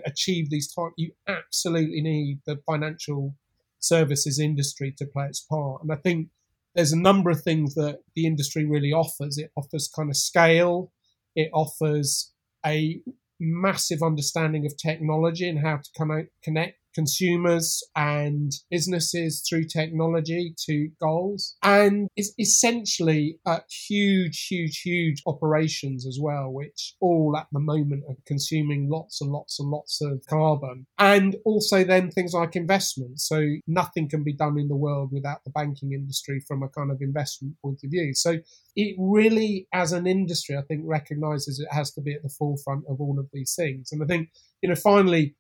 achieve 0.07 0.51
these 0.51 0.73
targets. 0.73 0.99
You 0.99 1.13
absolutely 1.27 2.03
need 2.03 2.41
the 2.47 2.61
financial 2.67 3.35
services 3.79 4.39
industry 4.39 4.95
to 4.99 5.07
play 5.07 5.27
its 5.27 5.41
part. 5.41 5.83
And 5.83 5.93
I 5.93 5.97
think 5.97 6.29
there's 6.75 6.93
a 6.93 7.01
number 7.01 7.31
of 7.31 7.43
things 7.43 7.75
that 7.75 8.01
the 8.15 8.27
industry 8.27 8.65
really 8.67 8.93
offers. 8.93 9.39
It 9.39 9.53
offers 9.57 9.91
kind 9.95 10.11
of 10.11 10.17
scale. 10.17 10.93
It 11.37 11.51
offers 11.55 12.33
a 12.67 13.01
massive 13.41 14.03
understanding 14.03 14.67
of 14.67 14.77
technology 14.77 15.49
and 15.49 15.61
how 15.61 15.77
to 15.77 15.91
come 15.97 16.11
out, 16.11 16.25
connect 16.43 16.79
consumers 16.95 17.83
and 17.97 18.53
businesses 18.71 19.45
through 19.49 19.65
technology 19.65 20.55
to 20.67 20.89
goals. 21.01 21.57
And 21.63 22.09
it's 22.17 22.33
essentially 22.39 23.39
uh, 23.47 23.61
huge, 23.89 24.47
huge, 24.47 24.81
huge 24.83 25.23
operations 25.27 26.07
as 26.07 26.19
well, 26.21 26.53
which 26.53 26.95
all 27.01 27.37
at 27.37 27.49
the 27.53 27.61
moment 27.61 28.05
are 28.09 28.17
consuming 28.27 28.89
lots 28.91 29.21
and 29.21 29.31
lots 29.31 29.59
and 29.59 29.71
lots 29.71 30.01
of 30.01 30.23
carbon. 30.29 30.87
And 30.99 31.37
also 31.45 31.85
then 31.85 32.11
things 32.11 32.33
like 32.33 32.57
investment. 32.57 33.21
So 33.21 33.43
nothing 33.67 34.09
can 34.09 34.23
be 34.23 34.33
done 34.33 34.59
in 34.59 34.69
the 34.69 34.77
world 34.77 35.11
without 35.13 35.45
the 35.45 35.51
banking 35.51 35.93
industry 35.93 36.41
from 36.47 36.63
a 36.63 36.69
kind 36.69 36.91
of 36.91 37.01
investment 37.01 37.55
point 37.63 37.81
of 37.85 37.91
view. 37.91 38.15
So 38.15 38.39
it 38.77 38.97
really, 38.99 39.69
as 39.73 39.93
an 39.93 40.07
industry, 40.07 40.57
I 40.57 40.63
think 40.63 40.83
recognizes 40.85 41.61
it 41.61 41.69
has 41.73 41.93
to 41.93 42.01
be 42.01 42.15
at 42.15 42.23
the 42.23 42.29
forefront 42.29 42.85
of 42.89 43.01
all 43.01 43.19
of 43.19 43.29
these 43.33 43.55
things. 43.55 43.91
And 43.93 44.03
I 44.03 44.07
think, 44.07 44.31
you 44.63 44.69
know, 44.69 44.75
finally, 44.75 45.35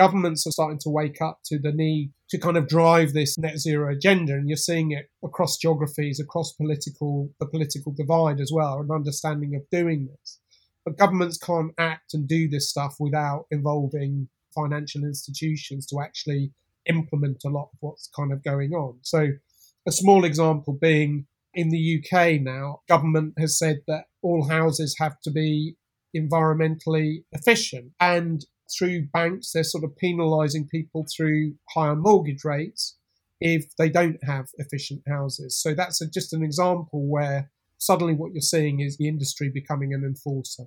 governments 0.00 0.46
are 0.46 0.50
starting 0.50 0.78
to 0.78 0.88
wake 0.88 1.20
up 1.20 1.40
to 1.44 1.58
the 1.58 1.72
need 1.72 2.10
to 2.30 2.38
kind 2.38 2.56
of 2.56 2.66
drive 2.66 3.12
this 3.12 3.36
net 3.36 3.58
zero 3.58 3.92
agenda 3.92 4.32
and 4.32 4.48
you're 4.48 4.56
seeing 4.56 4.92
it 4.92 5.10
across 5.22 5.58
geographies 5.58 6.18
across 6.18 6.54
political 6.54 7.28
the 7.38 7.44
political 7.44 7.92
divide 7.92 8.40
as 8.40 8.50
well 8.50 8.80
an 8.80 8.90
understanding 8.90 9.54
of 9.54 9.60
doing 9.70 10.08
this. 10.10 10.38
But 10.86 10.96
governments 10.96 11.36
can't 11.36 11.74
act 11.76 12.14
and 12.14 12.26
do 12.26 12.48
this 12.48 12.70
stuff 12.70 12.94
without 12.98 13.44
involving 13.50 14.30
financial 14.54 15.04
institutions 15.04 15.84
to 15.88 16.00
actually 16.00 16.52
implement 16.86 17.42
a 17.44 17.50
lot 17.50 17.68
of 17.70 17.78
what's 17.80 18.08
kind 18.16 18.32
of 18.32 18.42
going 18.42 18.72
on. 18.72 19.00
So 19.02 19.32
a 19.86 19.92
small 19.92 20.24
example 20.24 20.78
being 20.80 21.26
in 21.52 21.68
the 21.68 21.98
UK 21.98 22.40
now 22.40 22.80
government 22.88 23.34
has 23.38 23.58
said 23.58 23.80
that 23.86 24.04
all 24.22 24.48
houses 24.48 24.96
have 24.98 25.20
to 25.24 25.30
be 25.30 25.76
environmentally 26.16 27.24
efficient 27.32 27.92
and 28.00 28.46
through 28.76 29.08
banks, 29.12 29.52
they're 29.52 29.64
sort 29.64 29.84
of 29.84 29.92
penalising 30.02 30.68
people 30.68 31.06
through 31.14 31.54
higher 31.74 31.96
mortgage 31.96 32.44
rates 32.44 32.96
if 33.40 33.64
they 33.78 33.88
don't 33.88 34.18
have 34.22 34.46
efficient 34.58 35.02
houses. 35.08 35.60
So 35.60 35.74
that's 35.74 36.00
a, 36.00 36.08
just 36.08 36.32
an 36.32 36.42
example 36.42 37.08
where 37.08 37.50
suddenly 37.78 38.14
what 38.14 38.32
you're 38.32 38.42
seeing 38.42 38.80
is 38.80 38.96
the 38.96 39.08
industry 39.08 39.50
becoming 39.52 39.94
an 39.94 40.04
enforcer. 40.04 40.64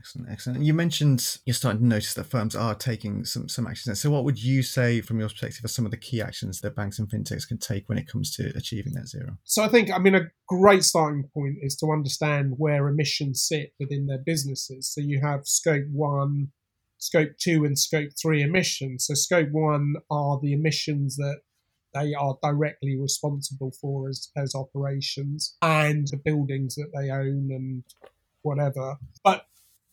Excellent, 0.00 0.28
excellent. 0.30 0.62
You 0.62 0.74
mentioned 0.74 1.38
you're 1.44 1.54
starting 1.54 1.80
to 1.80 1.86
notice 1.86 2.14
that 2.14 2.24
firms 2.24 2.54
are 2.54 2.74
taking 2.74 3.24
some 3.24 3.48
some 3.48 3.66
actions. 3.66 4.00
So, 4.00 4.10
what 4.10 4.22
would 4.22 4.40
you 4.40 4.62
say, 4.62 5.00
from 5.00 5.18
your 5.18 5.28
perspective, 5.28 5.64
are 5.64 5.68
some 5.68 5.84
of 5.84 5.90
the 5.90 5.96
key 5.96 6.22
actions 6.22 6.60
that 6.60 6.76
banks 6.76 7.00
and 7.00 7.08
fintechs 7.10 7.48
can 7.48 7.58
take 7.58 7.88
when 7.88 7.98
it 7.98 8.06
comes 8.06 8.34
to 8.36 8.52
achieving 8.54 8.92
net 8.94 9.08
zero? 9.08 9.38
So, 9.42 9.64
I 9.64 9.68
think, 9.68 9.90
I 9.90 9.98
mean, 9.98 10.14
a 10.14 10.30
great 10.46 10.84
starting 10.84 11.28
point 11.34 11.56
is 11.62 11.74
to 11.76 11.90
understand 11.90 12.54
where 12.58 12.86
emissions 12.86 13.44
sit 13.46 13.72
within 13.80 14.06
their 14.06 14.22
businesses. 14.24 14.88
So, 14.88 15.00
you 15.00 15.20
have 15.20 15.48
scope 15.48 15.86
one, 15.90 16.52
scope 16.98 17.30
two 17.38 17.64
and 17.64 17.78
scope 17.78 18.10
three 18.20 18.42
emissions. 18.42 19.06
So, 19.06 19.14
scope 19.14 19.50
one 19.50 19.94
are 20.10 20.38
the 20.40 20.52
emissions 20.52 21.16
that 21.16 21.40
they 21.94 22.14
are 22.14 22.36
directly 22.42 22.98
responsible 23.00 23.72
for 23.80 24.08
as, 24.08 24.30
as 24.36 24.54
operations 24.54 25.56
and 25.62 26.06
the 26.08 26.18
buildings 26.18 26.74
that 26.74 26.92
they 26.94 27.10
own 27.10 27.48
and 27.50 27.84
whatever. 28.42 28.96
But 29.24 29.46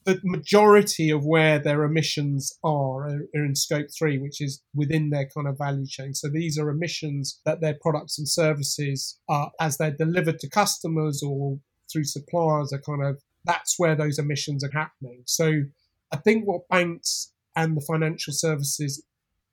the 0.06 0.20
majority 0.24 1.10
of 1.10 1.26
where 1.26 1.58
their 1.58 1.84
emissions 1.84 2.54
are, 2.64 3.08
are 3.08 3.28
in 3.34 3.56
scope 3.56 3.88
three, 3.98 4.20
which 4.20 4.40
is 4.40 4.62
within 4.74 5.10
their 5.10 5.28
kind 5.36 5.48
of 5.48 5.58
value 5.58 5.88
chain. 5.88 6.14
So 6.14 6.30
these 6.30 6.60
are 6.60 6.70
emissions 6.70 7.42
that 7.46 7.60
their 7.60 7.76
products 7.82 8.20
and 8.20 8.28
services 8.28 9.20
are, 9.28 9.52
as 9.60 9.78
they're 9.78 9.92
delivered 9.92 10.40
to 10.40 10.50
customers 10.50 11.24
or 11.24 11.60
through 11.92 12.04
suppliers, 12.04 12.72
are 12.72 12.82
kind 12.82 13.04
of 13.04 13.22
that's 13.46 13.76
where 13.78 13.96
those 13.96 14.20
emissions 14.20 14.64
are 14.64 14.72
happening. 14.72 15.24
So 15.26 15.64
I 16.12 16.18
think 16.18 16.46
what 16.46 16.68
banks 16.70 17.34
and 17.56 17.76
the 17.76 17.82
financial 17.82 18.34
services 18.34 19.04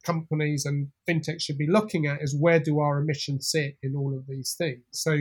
companies 0.02 0.64
and 0.64 0.88
fintech 1.08 1.40
should 1.40 1.58
be 1.58 1.68
looking 1.68 2.06
at 2.06 2.22
is 2.22 2.36
where 2.38 2.60
do 2.60 2.80
our 2.80 2.98
emissions 2.98 3.48
sit 3.50 3.76
in 3.82 3.94
all 3.96 4.16
of 4.16 4.26
these 4.26 4.54
things. 4.56 4.82
So, 4.90 5.16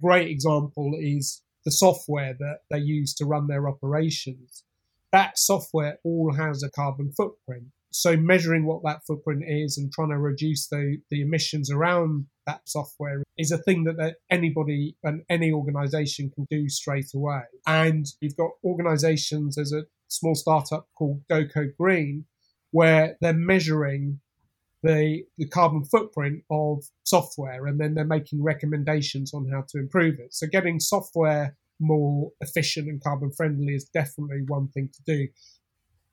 great 0.00 0.28
example 0.28 0.92
is 0.98 1.42
the 1.64 1.70
software 1.70 2.34
that 2.38 2.58
they 2.70 2.78
use 2.78 3.14
to 3.14 3.26
run 3.26 3.46
their 3.46 3.68
operations. 3.68 4.64
That 5.12 5.38
software 5.38 5.98
all 6.04 6.34
has 6.34 6.62
a 6.62 6.70
carbon 6.70 7.12
footprint. 7.12 7.64
So, 7.92 8.16
measuring 8.16 8.64
what 8.66 8.82
that 8.84 9.04
footprint 9.06 9.42
is 9.46 9.76
and 9.76 9.92
trying 9.92 10.10
to 10.10 10.18
reduce 10.18 10.68
the, 10.68 10.98
the 11.10 11.22
emissions 11.22 11.70
around 11.70 12.26
that 12.46 12.60
software 12.64 13.22
is 13.36 13.50
a 13.50 13.58
thing 13.58 13.84
that, 13.84 13.96
that 13.96 14.16
anybody 14.30 14.96
and 15.02 15.22
any 15.28 15.52
organization 15.52 16.30
can 16.30 16.46
do 16.50 16.68
straight 16.68 17.12
away. 17.14 17.42
And 17.66 18.06
you've 18.20 18.36
got 18.36 18.50
organizations 18.64 19.58
as 19.58 19.72
a 19.72 19.84
small 20.10 20.34
startup 20.34 20.88
called 20.96 21.22
GoCodeGreen, 21.30 22.24
where 22.70 23.16
they're 23.20 23.32
measuring 23.32 24.20
the, 24.82 25.24
the 25.36 25.46
carbon 25.46 25.84
footprint 25.84 26.42
of 26.50 26.84
software 27.04 27.66
and 27.66 27.80
then 27.80 27.94
they're 27.94 28.04
making 28.04 28.42
recommendations 28.42 29.34
on 29.34 29.48
how 29.50 29.64
to 29.68 29.78
improve 29.78 30.18
it. 30.18 30.34
So 30.34 30.46
getting 30.46 30.80
software 30.80 31.56
more 31.78 32.30
efficient 32.40 32.88
and 32.88 33.02
carbon 33.02 33.30
friendly 33.32 33.74
is 33.74 33.84
definitely 33.84 34.44
one 34.46 34.68
thing 34.68 34.90
to 34.92 35.02
do. 35.06 35.28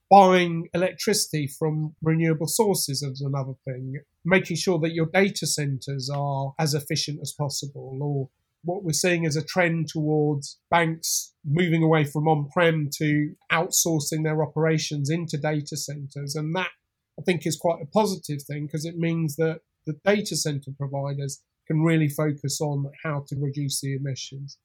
Buying 0.09 0.69
electricity 0.73 1.47
from 1.47 1.93
renewable 2.01 2.47
sources 2.47 3.03
is 3.03 3.21
another 3.21 3.53
thing. 3.65 3.95
Making 4.23 4.55
sure 4.55 4.79
that 4.79 4.93
your 4.93 5.07
data 5.07 5.45
centers 5.45 6.09
are 6.09 6.53
as 6.57 6.73
efficient 6.73 7.19
as 7.21 7.33
possible 7.33 7.97
or 8.01 8.29
what 8.67 8.83
we're 8.83 8.91
seeing 8.91 9.23
is 9.23 9.37
a 9.37 9.43
trend 9.43 9.87
towards 9.87 10.59
banks 10.69 11.33
moving 11.45 11.81
away 11.81 12.03
from 12.03 12.27
on 12.27 12.49
prem 12.49 12.89
to 12.97 13.33
outsourcing 13.49 14.23
their 14.23 14.43
operations 14.43 15.09
into 15.09 15.37
data 15.37 15.77
centers. 15.77 16.35
And 16.35 16.53
that, 16.55 16.69
I 17.17 17.23
think, 17.23 17.47
is 17.47 17.57
quite 17.57 17.81
a 17.81 17.87
positive 17.87 18.43
thing 18.43 18.65
because 18.65 18.85
it 18.85 18.97
means 18.97 19.37
that 19.37 19.61
the 19.85 19.95
data 20.03 20.35
center 20.35 20.71
providers 20.77 21.41
can 21.65 21.81
really 21.81 22.09
focus 22.09 22.59
on 22.59 22.91
how 23.03 23.23
to 23.29 23.37
reduce 23.39 23.79
the 23.79 23.95
emissions. 23.95 24.57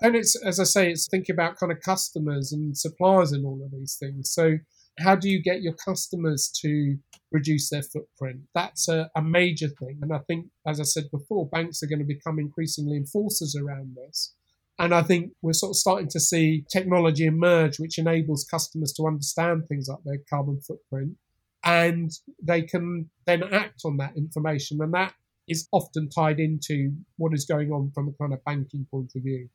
And 0.00 0.14
it's, 0.14 0.36
as 0.44 0.60
I 0.60 0.64
say, 0.64 0.90
it's 0.92 1.08
thinking 1.08 1.34
about 1.34 1.56
kind 1.58 1.72
of 1.72 1.80
customers 1.80 2.52
and 2.52 2.78
suppliers 2.78 3.32
and 3.32 3.44
all 3.44 3.60
of 3.64 3.72
these 3.72 3.96
things. 3.98 4.30
So, 4.30 4.58
how 4.98 5.14
do 5.14 5.28
you 5.28 5.42
get 5.42 5.62
your 5.62 5.74
customers 5.74 6.50
to 6.62 6.96
reduce 7.32 7.70
their 7.70 7.82
footprint? 7.82 8.40
That's 8.54 8.88
a, 8.88 9.10
a, 9.16 9.22
major 9.22 9.68
thing. 9.68 9.98
And 10.02 10.12
I 10.12 10.18
think, 10.26 10.46
as 10.66 10.80
I 10.80 10.84
said 10.84 11.10
before, 11.10 11.48
banks 11.48 11.82
are 11.82 11.86
going 11.86 12.00
to 12.00 12.04
become 12.04 12.38
increasingly 12.38 12.96
enforcers 12.96 13.56
around 13.56 13.96
this. 13.96 14.34
And 14.78 14.94
I 14.94 15.02
think 15.02 15.32
we're 15.42 15.52
sort 15.52 15.70
of 15.70 15.76
starting 15.76 16.08
to 16.10 16.20
see 16.20 16.64
technology 16.70 17.26
emerge 17.26 17.80
which 17.80 17.98
enables 17.98 18.44
customers 18.44 18.92
to 18.94 19.06
understand 19.06 19.64
things 19.68 19.88
like 19.88 19.98
their 20.04 20.20
carbon 20.30 20.60
footprint 20.60 21.16
and 21.64 22.10
they 22.42 22.62
can 22.62 23.10
then 23.26 23.42
act 23.52 23.82
on 23.84 23.96
that 23.96 24.16
information. 24.16 24.80
And 24.80 24.94
that 24.94 25.14
is 25.48 25.68
often 25.72 26.08
tied 26.08 26.38
into 26.38 26.92
what 27.16 27.34
is 27.34 27.44
going 27.44 27.72
on 27.72 27.90
from 27.94 28.08
a 28.08 28.12
kind 28.12 28.32
of 28.32 28.44
banking 28.44 28.86
point 28.90 29.12
of 29.16 29.22
view. 29.22 29.48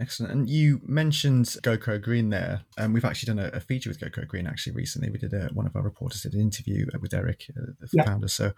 Excellent. 0.00 0.32
And 0.32 0.48
you 0.48 0.80
mentioned 0.86 1.44
GoCodeGreen 1.44 2.30
there, 2.30 2.62
and 2.78 2.94
we've 2.94 3.04
actually 3.04 3.34
done 3.34 3.44
a, 3.44 3.56
a 3.56 3.60
feature 3.60 3.90
with 3.90 4.00
GoCodeGreen 4.00 4.48
actually 4.48 4.72
recently. 4.72 5.10
We 5.10 5.18
did 5.18 5.34
a, 5.34 5.50
one 5.52 5.66
of 5.66 5.76
our 5.76 5.82
reporters 5.82 6.22
did 6.22 6.32
an 6.32 6.40
interview 6.40 6.86
with 7.00 7.12
Eric, 7.12 7.46
uh, 7.50 7.72
the 7.78 7.88
yeah. 7.92 8.04
founder. 8.04 8.28
So 8.28 8.52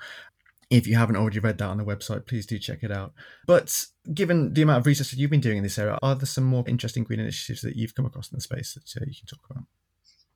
if 0.71 0.87
you 0.87 0.95
haven't 0.95 1.17
already 1.17 1.41
read 1.41 1.59
that 1.59 1.67
on 1.67 1.79
the 1.79 1.85
website, 1.85 2.27
please 2.27 2.47
do 2.47 2.59
check 2.59 2.83
it 2.83 2.93
out. 2.93 3.13
But 3.47 3.87
given 4.15 4.55
the 4.55 4.63
amount 4.63 4.79
of 4.79 4.87
research 4.87 5.11
that 5.11 5.19
you've 5.19 5.31
been 5.31 5.41
doing 5.41 5.57
in 5.57 5.63
this 5.65 5.79
area, 5.79 5.99
are 6.01 6.15
there 6.15 6.27
some 6.27 6.45
more 6.45 6.65
interesting 6.69 7.03
green 7.03 7.21
initiatives 7.21 7.63
that 7.63 7.75
you've 7.75 7.95
come 7.95 8.07
across 8.07 8.31
in 8.31 8.37
the 8.37 8.41
space 8.41 8.75
that 8.75 9.03
uh, 9.03 9.05
you 9.05 9.15
can 9.19 9.27
talk 9.27 9.45
about? 9.51 9.65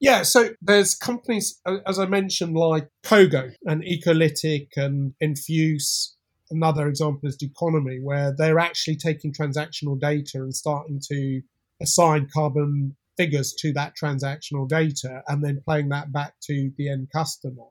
Yeah, 0.01 0.25
so 0.25 0.51
there's 0.61 0.95
companies, 0.95 1.61
as 1.87 1.99
I 1.99 2.07
mentioned, 2.07 2.55
like 2.55 2.89
Cogo 3.03 3.53
and 3.65 3.83
ecolytiq 3.83 4.69
and 4.77 5.15
Enfuce 5.23 6.16
another 6.51 6.89
example 6.89 7.29
is 7.29 7.37
Doconomy, 7.37 8.01
where 8.01 8.35
they're 8.37 8.59
actually 8.59 8.97
taking 8.97 9.33
transactional 9.33 9.99
data 9.99 10.39
and 10.39 10.55
starting 10.55 11.01
to 11.09 11.43
assign 11.81 12.29
carbon 12.33 12.97
figures 13.17 13.55
to 13.55 13.73
that 13.73 13.95
transactional 14.01 14.69
data 14.69 15.23
and 15.29 15.43
then 15.43 15.63
playing 15.65 15.89
that 15.89 16.13
back 16.13 16.35
to 16.43 16.71
the 16.77 16.89
end 16.91 17.09
customer 17.13 17.65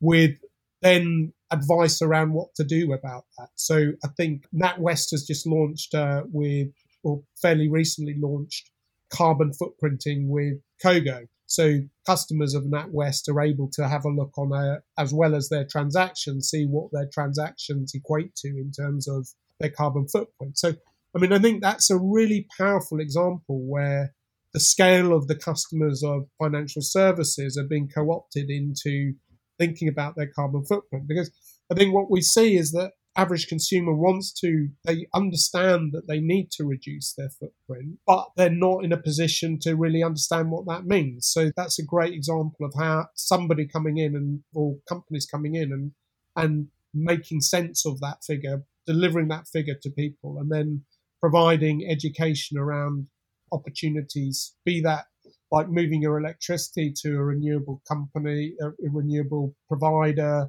with 0.00 0.38
then 0.82 1.32
advice 1.50 2.02
around 2.02 2.32
what 2.32 2.54
to 2.54 2.64
do 2.64 2.92
about 2.92 3.24
that. 3.38 3.48
So 3.54 3.92
I 4.04 4.08
think 4.16 4.46
NatWest 4.54 5.12
has 5.12 5.24
just 5.26 5.46
launched 5.46 5.94
uh, 5.94 6.22
with, 6.30 6.68
or 7.02 7.22
fairly 7.40 7.68
recently 7.68 8.16
launched, 8.18 8.70
carbon 9.10 9.52
footprinting 9.52 10.28
with 10.28 10.60
Cogo. 10.82 11.26
So 11.46 11.78
customers 12.06 12.54
of 12.54 12.64
NatWest 12.64 13.28
are 13.28 13.40
able 13.40 13.70
to 13.74 13.88
have 13.88 14.04
a 14.04 14.10
look 14.10 14.36
on 14.36 14.52
a, 14.52 14.80
as 14.98 15.14
well 15.14 15.34
as 15.34 15.48
their 15.48 15.64
transactions, 15.64 16.48
see 16.48 16.64
what 16.64 16.90
their 16.92 17.08
transactions 17.12 17.92
equate 17.94 18.34
to 18.36 18.48
in 18.48 18.72
terms 18.72 19.08
of 19.08 19.28
their 19.60 19.70
carbon 19.70 20.06
footprint. 20.08 20.58
So, 20.58 20.74
I 21.14 21.18
mean, 21.18 21.32
I 21.32 21.38
think 21.38 21.62
that's 21.62 21.90
a 21.90 21.98
really 21.98 22.46
powerful 22.58 23.00
example 23.00 23.62
where 23.64 24.14
the 24.52 24.60
scale 24.60 25.12
of 25.12 25.28
the 25.28 25.36
customers 25.36 26.02
of 26.02 26.26
financial 26.42 26.82
services 26.82 27.56
are 27.56 27.68
being 27.68 27.88
co-opted 27.88 28.50
into 28.50 29.14
thinking 29.58 29.88
about 29.88 30.16
their 30.16 30.30
carbon 30.34 30.64
footprint. 30.64 31.06
Because 31.06 31.30
I 31.70 31.74
think 31.74 31.94
what 31.94 32.10
we 32.10 32.22
see 32.22 32.56
is 32.56 32.72
that 32.72 32.92
average 33.16 33.46
consumer 33.46 33.94
wants 33.94 34.32
to, 34.40 34.68
they 34.84 35.06
understand 35.14 35.92
that 35.92 36.06
they 36.06 36.20
need 36.20 36.50
to 36.52 36.64
reduce 36.64 37.14
their 37.14 37.30
footprint, 37.30 37.98
but 38.06 38.28
they're 38.36 38.50
not 38.50 38.84
in 38.84 38.92
a 38.92 39.00
position 39.00 39.58
to 39.60 39.74
really 39.74 40.02
understand 40.02 40.50
what 40.50 40.66
that 40.66 40.84
means. 40.84 41.26
So 41.26 41.50
that's 41.56 41.78
a 41.78 41.84
great 41.84 42.12
example 42.12 42.66
of 42.66 42.74
how 42.78 43.06
somebody 43.14 43.66
coming 43.66 43.98
in 43.98 44.14
and 44.14 44.40
or 44.54 44.76
companies 44.88 45.26
coming 45.26 45.54
in 45.54 45.72
and 45.72 45.92
and 46.36 46.68
making 46.92 47.40
sense 47.40 47.86
of 47.86 48.00
that 48.00 48.18
figure, 48.26 48.62
delivering 48.86 49.28
that 49.28 49.48
figure 49.48 49.76
to 49.82 49.90
people, 49.90 50.38
and 50.38 50.50
then 50.50 50.84
providing 51.20 51.86
education 51.88 52.58
around 52.58 53.06
opportunities, 53.52 54.54
be 54.64 54.80
that 54.82 55.04
like 55.50 55.68
moving 55.68 56.02
your 56.02 56.18
electricity 56.18 56.92
to 57.02 57.16
a 57.16 57.24
renewable 57.24 57.80
company, 57.88 58.54
a, 58.60 58.70
renewable 58.90 59.54
provider, 59.68 60.48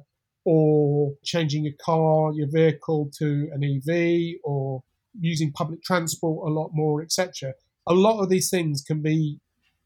or 0.50 1.12
changing 1.22 1.62
your 1.62 1.74
car, 1.84 2.32
your 2.32 2.48
vehicle 2.50 3.10
to 3.18 3.50
an 3.52 3.62
EV, 3.62 4.40
or 4.42 4.82
using 5.20 5.52
public 5.52 5.82
transport 5.82 6.48
a 6.48 6.50
lot 6.50 6.70
more, 6.72 7.02
etc. 7.02 7.52
A 7.86 7.92
lot 7.92 8.22
of 8.22 8.30
these 8.30 8.48
things 8.48 8.80
can 8.80 9.02
be 9.02 9.40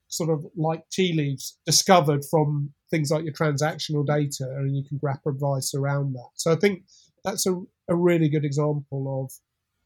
sort 0.06 0.30
of 0.30 0.46
like 0.56 0.88
tea 0.88 1.12
leaves 1.16 1.58
discovered 1.66 2.24
from 2.30 2.72
things 2.92 3.10
like 3.10 3.24
your 3.24 3.32
transactional 3.32 4.06
data, 4.06 4.44
and 4.56 4.76
you 4.76 4.84
can 4.88 4.98
grab 4.98 5.18
advice 5.26 5.74
around 5.74 6.12
that. 6.12 6.28
So 6.36 6.52
I 6.52 6.56
think 6.56 6.84
that's 7.24 7.44
a, 7.44 7.60
a 7.88 7.96
really 7.96 8.28
good 8.28 8.44
example 8.44 9.24
of, 9.24 9.32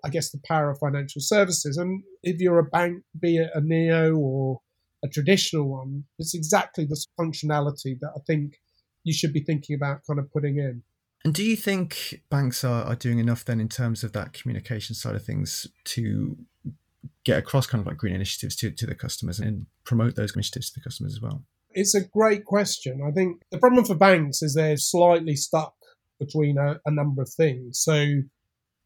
I 0.05 0.11
guess, 0.11 0.31
the 0.31 0.43
power 0.47 0.71
of 0.71 0.79
financial 0.79 1.23
services. 1.23 1.79
And 1.79 2.03
if 2.23 2.39
you're 2.39 2.59
a 2.59 2.65
bank, 2.65 3.03
be 3.19 3.39
it 3.39 3.49
a 3.55 3.63
neo 3.63 4.15
or 4.15 4.61
a 5.03 5.09
traditional 5.09 5.71
one, 5.71 6.05
it's 6.19 6.35
exactly 6.35 6.85
the 6.85 7.03
functionality 7.19 7.99
that 8.01 8.13
I 8.15 8.21
think 8.27 8.57
you 9.07 9.13
should 9.13 9.33
be 9.33 9.41
thinking 9.41 9.77
about 9.77 10.01
kind 10.05 10.19
of 10.19 10.31
putting 10.33 10.59
in. 10.59 10.83
And 11.25 11.33
do 11.33 11.45
you 11.45 11.57
think 11.57 12.23
banks 12.29 12.65
are, 12.65 12.85
are 12.85 12.97
doing 12.97 13.21
enough 13.21 13.45
then 13.45 13.61
in 13.61 13.69
terms 13.69 14.03
of 14.03 14.13
that 14.13 14.33
communication 14.33 14.95
side 14.97 15.15
of 15.15 15.25
things 15.25 15.67
to 15.85 16.37
get 17.25 17.39
across 17.39 17.67
kind 17.67 17.81
of 17.81 17.87
like 17.87 17.97
green 17.97 18.15
initiatives 18.15 18.57
to, 18.57 18.71
to 18.73 18.85
the 18.85 18.95
customers 18.97 19.39
and 19.39 19.67
promote 19.85 20.17
those 20.17 20.35
initiatives 20.35 20.71
to 20.71 20.81
the 20.81 20.85
customers 20.85 21.15
as 21.15 21.23
well? 21.23 21.45
It's 21.71 21.95
a 21.95 22.05
great 22.05 22.45
question. 22.45 23.01
I 23.07 23.13
think 23.13 23.43
the 23.53 23.59
problem 23.59 23.85
for 23.85 23.95
banks 23.95 24.43
is 24.43 24.55
they're 24.55 24.77
slightly 24.77 25.37
stuck 25.37 25.75
between 26.19 26.59
a, 26.59 26.81
a 26.85 26.91
number 26.91 27.23
of 27.23 27.29
things. 27.29 27.79
So 27.79 28.23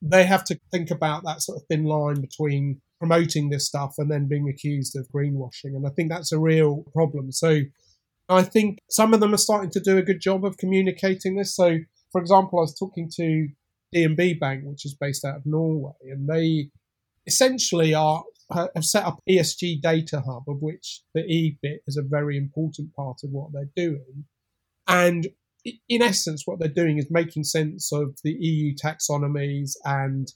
they 0.02 0.24
have 0.24 0.44
to 0.44 0.60
think 0.70 0.90
about 0.90 1.24
that 1.24 1.40
sort 1.40 1.60
of 1.60 1.66
thin 1.66 1.84
line 1.84 2.20
between 2.20 2.80
promoting 2.98 3.48
this 3.48 3.66
stuff 3.66 3.94
and 3.96 4.10
then 4.10 4.28
being 4.28 4.50
accused 4.50 4.96
of 4.96 5.08
greenwashing. 5.08 5.76
And 5.76 5.86
I 5.86 5.90
think 5.90 6.10
that's 6.10 6.32
a 6.32 6.38
real 6.38 6.84
problem. 6.92 7.32
So 7.32 7.60
I 8.30 8.42
think 8.42 8.78
some 8.88 9.12
of 9.12 9.20
them 9.20 9.34
are 9.34 9.38
starting 9.38 9.70
to 9.70 9.80
do 9.80 9.98
a 9.98 10.02
good 10.02 10.20
job 10.20 10.44
of 10.44 10.56
communicating 10.56 11.36
this. 11.36 11.54
So, 11.54 11.78
for 12.12 12.20
example, 12.20 12.58
I 12.58 12.62
was 12.62 12.78
talking 12.78 13.10
to 13.16 13.48
DNB 13.94 14.38
Bank, 14.38 14.62
which 14.64 14.84
is 14.84 14.94
based 14.94 15.24
out 15.24 15.36
of 15.36 15.46
Norway, 15.46 15.92
and 16.02 16.28
they 16.28 16.70
essentially 17.26 17.94
are 17.94 18.24
have 18.74 18.84
set 18.84 19.04
up 19.04 19.20
ESG 19.28 19.80
data 19.80 20.22
hub, 20.26 20.42
of 20.48 20.60
which 20.60 21.02
the 21.14 21.20
E 21.20 21.56
bit 21.62 21.82
is 21.86 21.96
a 21.96 22.02
very 22.02 22.36
important 22.36 22.92
part 22.94 23.18
of 23.22 23.30
what 23.30 23.52
they're 23.52 23.70
doing. 23.76 24.24
And 24.88 25.28
in 25.88 26.02
essence, 26.02 26.42
what 26.46 26.58
they're 26.58 26.68
doing 26.68 26.98
is 26.98 27.10
making 27.10 27.44
sense 27.44 27.92
of 27.92 28.18
the 28.24 28.32
EU 28.32 28.74
taxonomies 28.74 29.74
and 29.84 30.32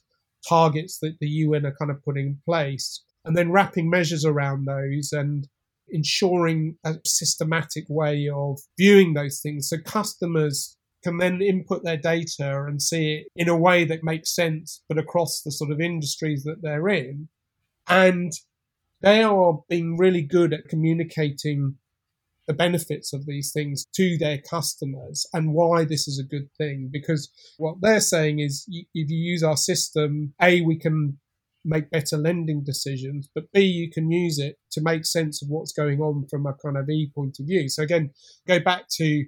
targets 0.47 0.99
that 0.99 1.17
the 1.19 1.27
UN 1.27 1.65
are 1.65 1.75
kind 1.75 1.91
of 1.91 2.03
putting 2.03 2.25
in 2.25 2.39
place, 2.45 3.03
and 3.25 3.35
then 3.35 3.51
wrapping 3.51 3.89
measures 3.89 4.23
around 4.23 4.65
those 4.65 5.11
and 5.11 5.47
ensuring 5.89 6.77
a 6.83 6.95
systematic 7.05 7.85
way 7.89 8.29
of 8.33 8.59
viewing 8.77 9.13
those 9.13 9.39
things 9.39 9.69
so 9.69 9.77
customers 9.85 10.77
can 11.03 11.17
then 11.17 11.41
input 11.41 11.83
their 11.83 11.97
data 11.97 12.63
and 12.67 12.81
see 12.81 13.13
it 13.13 13.27
in 13.35 13.47
a 13.47 13.55
way 13.55 13.85
that 13.85 14.03
makes 14.03 14.33
sense, 14.33 14.81
but 14.89 14.97
across 14.97 15.41
the 15.41 15.51
sort 15.51 15.71
of 15.71 15.79
industries 15.79 16.43
that 16.43 16.61
they're 16.63 16.89
in. 16.89 17.29
And 17.87 18.31
they 19.01 19.21
are 19.21 19.59
being 19.69 19.97
really 19.97 20.23
good 20.23 20.51
at 20.51 20.67
communicating 20.67 21.75
the 22.47 22.53
benefits 22.53 23.13
of 23.13 23.25
these 23.25 23.51
things 23.51 23.85
to 23.95 24.17
their 24.17 24.39
customers 24.39 25.27
and 25.33 25.53
why 25.53 25.83
this 25.85 26.07
is 26.07 26.19
a 26.19 26.23
good 26.23 26.49
thing. 26.57 26.89
Because 26.91 27.29
what 27.57 27.75
they're 27.81 27.99
saying 27.99 28.39
is 28.39 28.65
if 28.67 28.87
you 29.09 29.17
use 29.17 29.43
our 29.43 29.57
system, 29.57 30.33
A, 30.41 30.61
we 30.61 30.77
can 30.77 31.19
make 31.65 31.89
better 31.89 32.17
lending 32.17 32.63
decisions, 32.63 33.27
but 33.33 33.51
B, 33.51 33.61
you 33.61 33.89
can 33.89 34.11
use 34.11 34.39
it 34.39 34.59
to 34.71 34.81
make 34.81 35.05
sense 35.05 35.41
of 35.41 35.49
what's 35.49 35.73
going 35.73 35.99
on 35.99 36.27
from 36.29 36.45
a 36.45 36.53
kind 36.53 36.77
of 36.77 36.89
E 36.89 37.11
point 37.13 37.39
of 37.39 37.47
view. 37.47 37.67
So 37.69 37.83
again, 37.83 38.11
go 38.47 38.59
back 38.59 38.87
to 38.97 39.25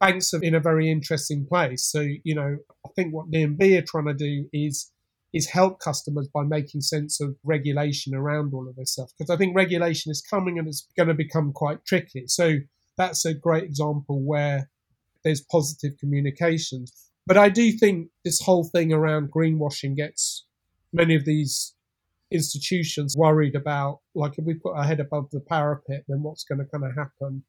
banks 0.00 0.32
are 0.32 0.42
in 0.42 0.54
a 0.54 0.60
very 0.60 0.90
interesting 0.90 1.46
place. 1.46 1.84
So, 1.84 2.06
you 2.22 2.34
know, 2.34 2.58
I 2.86 2.88
think 2.94 3.12
what 3.12 3.30
DNB 3.30 3.78
are 3.78 3.86
trying 3.86 4.06
to 4.06 4.14
do 4.14 4.48
is 4.52 4.90
is 5.32 5.50
help 5.50 5.80
customers 5.80 6.28
by 6.28 6.44
making 6.44 6.80
sense 6.80 7.20
of 7.20 7.34
regulation 7.42 8.14
around 8.14 8.54
all 8.54 8.68
of 8.68 8.76
this 8.76 8.92
stuff. 8.92 9.10
Because 9.18 9.34
I 9.34 9.36
think 9.36 9.56
regulation 9.56 10.12
is 10.12 10.22
coming 10.22 10.60
and 10.60 10.68
it's 10.68 10.86
going 10.96 11.08
to 11.08 11.14
become 11.14 11.52
quite 11.52 11.84
tricky. 11.84 12.28
So 12.28 12.58
that's 12.96 13.24
a 13.24 13.34
great 13.34 13.64
example 13.64 14.22
where 14.22 14.70
there's 15.24 15.40
positive 15.40 15.98
communications. 15.98 16.92
But 17.26 17.36
I 17.36 17.48
do 17.48 17.72
think 17.72 18.10
this 18.24 18.40
whole 18.42 18.62
thing 18.62 18.92
around 18.92 19.32
greenwashing 19.32 19.96
gets 19.96 20.43
many 20.94 21.14
of 21.14 21.24
these 21.24 21.74
institutions 22.30 23.14
worried 23.16 23.54
about, 23.54 24.00
like, 24.14 24.38
if 24.38 24.44
we 24.44 24.54
put 24.54 24.74
our 24.74 24.84
head 24.84 25.00
above 25.00 25.28
the 25.30 25.40
parapet, 25.40 26.04
then 26.08 26.22
what's 26.22 26.44
going 26.44 26.58
to 26.58 26.64
kind 26.64 26.84
of 26.84 26.96
happen 26.96 27.44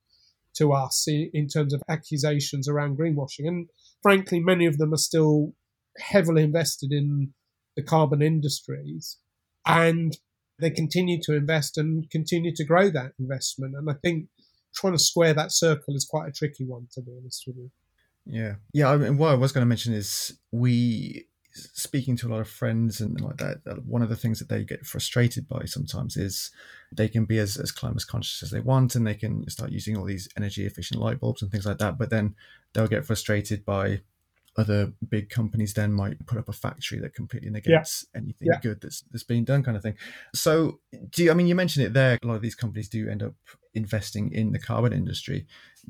to 0.55 0.73
us 0.73 1.05
in, 1.08 1.47
terms 1.47 1.73
of 1.73 1.81
accusations 1.89 2.67
around 2.67 2.97
greenwashing? 2.97 3.47
And 3.47 3.67
frankly, 4.01 4.39
many 4.39 4.65
of 4.65 4.77
them 4.77 4.93
are 4.93 4.97
still 4.97 5.53
heavily 5.97 6.43
invested 6.43 6.91
in 6.91 7.34
the 7.75 7.84
carbon 7.84 8.21
industries. 8.21 9.17
And 9.65 10.17
they 10.60 10.69
continue 10.69 11.19
to 11.23 11.34
invest 11.34 11.77
and 11.77 12.10
continue 12.10 12.53
to 12.55 12.65
grow 12.65 12.89
that 12.89 13.12
investment. 13.19 13.75
And 13.75 13.89
I 13.89 13.93
think 14.01 14.27
trying 14.75 14.93
to 14.93 14.99
square 14.99 15.34
that 15.34 15.51
circle 15.51 15.95
is 15.95 16.05
quite 16.05 16.29
a 16.29 16.31
tricky 16.31 16.65
one, 16.65 16.88
to 16.93 17.01
be 17.01 17.12
honest 17.19 17.43
with 17.47 17.58
you. 17.58 17.71
Yeah. 18.25 18.55
Yeah. 18.73 18.89
I 18.91 18.97
mean, 18.97 19.17
what 19.17 19.31
I 19.31 19.36
was 19.36 19.51
going 19.51 19.62
to 19.63 19.69
mention 19.69 19.93
is 19.93 20.38
we, 20.51 21.27
speaking 21.56 22.18
to 22.18 22.28
a 22.28 22.32
lot 22.32 22.41
of 22.41 22.50
friends 22.50 23.00
and 23.00 23.20
like 23.22 23.38
that, 23.38 23.60
one 23.86 24.02
of 24.02 24.10
the 24.10 24.15
things 24.15 24.39
that 24.39 24.50
they 24.50 24.63
get 24.63 24.86
frustrated 24.86 25.48
by 25.48 25.63
sometimes 25.65 26.18
is 26.18 26.52
they 26.91 27.08
can 27.08 27.26
be 27.26 27.39
as, 27.39 27.58
as 27.58 27.72
climate 27.72 28.04
conscious 28.08 28.44
as 28.44 28.52
they 28.52 28.60
want 28.60 28.96
and 28.96 29.08
they 29.08 29.15
can 29.15 29.50
start 29.50 29.72
using 29.72 29.96
all 29.96 30.04
these 30.04 30.28
energy 30.36 30.65
efficient 30.65 31.00
light 31.00 31.20
bulbs 31.20 31.41
and 31.41 31.52
things 31.52 31.65
like 31.65 31.78
that. 31.78 31.98
But 31.98 32.10
then 32.10 32.36
they'll 32.74 32.88
get 32.88 33.06
frustrated 33.06 33.63
by 33.65 34.02
other 34.58 34.94
big 35.10 35.30
companies 35.30 35.74
then 35.74 35.91
might 35.91 36.26
put 36.26 36.38
up 36.38 36.48
a 36.48 36.54
factory 36.54 37.00
that 37.00 37.13
completely 37.13 37.50
negates 37.50 38.06
yeah. 38.13 38.22
anything 38.22 38.48
yeah. 38.48 38.60
good 38.62 38.80
that's 38.80 39.04
that's 39.12 39.24
being 39.24 39.44
done 39.44 39.62
kind 39.62 39.76
of 39.76 39.84
thing 39.84 39.96
so 40.34 40.80
do 41.10 41.26
you, 41.26 41.32
i 41.32 41.34
mean 41.34 41.46
you 41.46 41.56
mentioned 41.56 41.86
it 41.86 41.91
there 41.91 42.18
a 42.24 42.26
lot 42.26 42.36
of 42.36 42.41
these 42.41 42.56
companies 42.56 42.88
do 42.88 43.10
end 43.10 43.22
up 43.22 43.34
investing 43.74 44.32
in 44.32 44.54
the 44.54 44.60
carbon 44.60 44.94
industry 44.94 45.46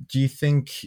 do 0.07 0.19
you 0.19 0.27
think 0.27 0.83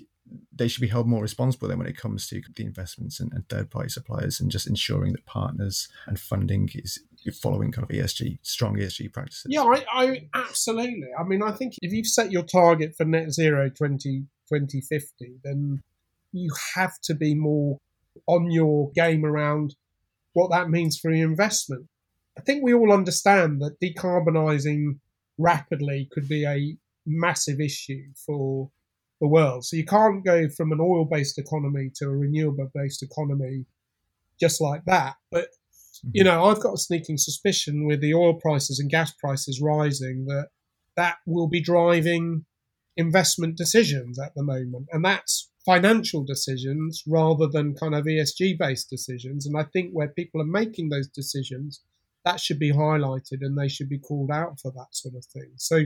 they 0.53 0.69
should 0.69 0.81
be 0.81 0.89
held 0.89 1.07
more 1.07 1.23
responsible 1.23 1.69
then 1.69 1.79
when 1.79 1.87
it 1.87 1.97
comes 1.97 2.29
to 2.29 2.43
the 2.57 2.65
investments 2.65 3.21
and, 3.21 3.33
and 3.33 3.49
third 3.49 3.71
party 3.71 3.89
suppliers 3.89 4.41
and 4.41 4.51
just 4.51 4.67
ensuring 4.67 5.13
that 5.13 5.25
partners 5.25 5.89
and 6.07 6.19
funding 6.19 6.69
is 6.75 6.99
following 7.41 7.73
kind 7.73 7.85
of 7.85 7.97
ESG, 7.97 8.39
strong 8.43 8.77
ESG 8.77 9.13
practices. 9.13 9.47
Yeah, 9.49 9.63
I, 9.63 9.85
I 9.93 10.29
absolutely. 10.35 11.09
I 11.19 11.23
mean, 11.25 11.43
I 11.43 11.53
think 11.53 11.75
if 11.83 11.93
you've 11.93 12.07
set 12.07 12.33
your 12.33 12.43
target 12.43 12.95
for 12.97 13.05
net 13.05 13.33
zero 13.33 13.69
20, 13.71 14.25
2050, 14.49 15.41
then 15.45 15.83
you 16.33 16.51
have 16.75 16.99
to 17.03 17.15
be 17.15 17.35
more 17.35 17.79
on 18.27 18.51
your 18.51 18.91
game 18.93 19.25
around 19.25 19.75
what 20.33 20.51
that 20.51 20.71
means 20.71 20.99
for 20.99 21.11
your 21.11 21.29
investment. 21.29 21.87
I 22.37 22.41
think 22.41 22.63
we 22.63 22.75
all 22.75 22.93
understand 22.93 23.61
that 23.63 23.81
decarbonising 23.81 24.99
rapidly 25.39 26.09
could 26.13 26.29
be 26.29 26.45
a 26.45 26.77
massive 27.07 27.61
issue 27.61 28.05
for 28.15 28.71
the 29.21 29.29
world. 29.29 29.65
So 29.65 29.77
you 29.77 29.85
can't 29.85 30.25
go 30.25 30.49
from 30.49 30.73
an 30.73 30.81
oil 30.81 31.05
based 31.05 31.39
economy 31.39 31.91
to 31.97 32.07
a 32.07 32.17
renewable 32.17 32.71
based 32.75 33.03
economy 33.03 33.65
just 34.41 34.61
like 34.61 34.85
that. 34.87 35.17
But, 35.31 35.45
mm-hmm. 35.45 36.11
you 36.15 36.25
know, 36.25 36.45
I've 36.45 36.61
got 36.61 36.75
a 36.75 36.79
sneaking 36.79 37.19
suspicion 37.19 37.87
with 37.87 38.01
the 38.01 38.15
oil 38.15 38.35
prices 38.35 38.79
and 38.79 38.91
gas 38.91 39.13
prices 39.13 39.61
rising 39.61 40.27
that 40.27 40.49
that 40.97 41.17
will 41.27 41.49
be 41.49 41.61
driving 41.61 42.45
investment 42.97 43.57
decisions 43.57 44.19
at 44.19 44.35
the 44.35 44.43
moment. 44.43 44.89
And 44.93 45.05
that's 45.05 45.51
financial 45.65 46.25
decisions 46.25 47.03
rather 47.07 47.47
than 47.47 47.75
kind 47.75 47.95
of 47.95 48.05
ESG 48.05 48.59
based 48.59 48.91
decisions. 48.91 49.47
And 49.47 49.57
I 49.57 49.65
think 49.65 49.93
where 49.93 50.09
people 50.09 50.41
are 50.41 50.47
making 50.47 50.89
those 50.89 51.09
decisions, 51.09 51.83
that 52.25 52.41
should 52.41 52.59
be 52.59 52.73
highlighted 52.73 53.39
and 53.43 53.57
they 53.57 53.69
should 53.69 53.89
be 53.89 53.99
called 53.99 54.31
out 54.31 54.59
for 54.61 54.73
that 54.73 54.89
sort 54.93 55.15
of 55.15 55.25
thing. 55.27 55.53
So 55.57 55.83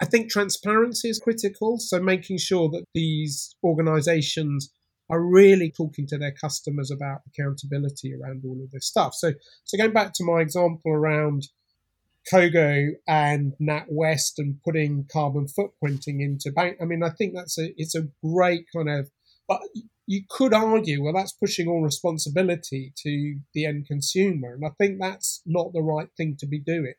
I 0.00 0.04
think 0.04 0.30
transparency 0.30 1.08
is 1.08 1.18
critical. 1.18 1.78
So 1.78 2.00
making 2.00 2.38
sure 2.38 2.68
that 2.70 2.84
these 2.94 3.54
organizations 3.64 4.70
are 5.08 5.22
really 5.22 5.70
talking 5.70 6.06
to 6.08 6.18
their 6.18 6.32
customers 6.32 6.90
about 6.90 7.20
accountability 7.28 8.12
around 8.14 8.42
all 8.44 8.60
of 8.62 8.70
this 8.72 8.86
stuff. 8.86 9.14
So, 9.14 9.32
so 9.64 9.78
going 9.78 9.92
back 9.92 10.12
to 10.14 10.24
my 10.24 10.40
example 10.40 10.92
around 10.92 11.48
Cogo 12.30 12.90
and 13.06 13.52
NatWest 13.60 14.38
and 14.38 14.60
putting 14.64 15.06
carbon 15.12 15.46
footprinting 15.46 16.20
into 16.20 16.50
bank. 16.50 16.76
I 16.82 16.84
mean, 16.84 17.02
I 17.02 17.10
think 17.10 17.34
that's 17.34 17.58
a 17.58 17.72
it's 17.76 17.94
a 17.94 18.08
great 18.24 18.66
kind 18.74 18.88
of. 18.90 19.10
But 19.48 19.60
you 20.06 20.22
could 20.28 20.52
argue, 20.52 21.02
well, 21.04 21.12
that's 21.12 21.32
pushing 21.32 21.68
all 21.68 21.82
responsibility 21.82 22.92
to 22.96 23.38
the 23.54 23.64
end 23.64 23.86
consumer. 23.86 24.54
And 24.54 24.64
I 24.64 24.70
think 24.76 24.98
that's 25.00 25.40
not 25.46 25.72
the 25.72 25.82
right 25.82 26.08
thing 26.16 26.36
to 26.40 26.46
be 26.46 26.58
doing. 26.58 26.94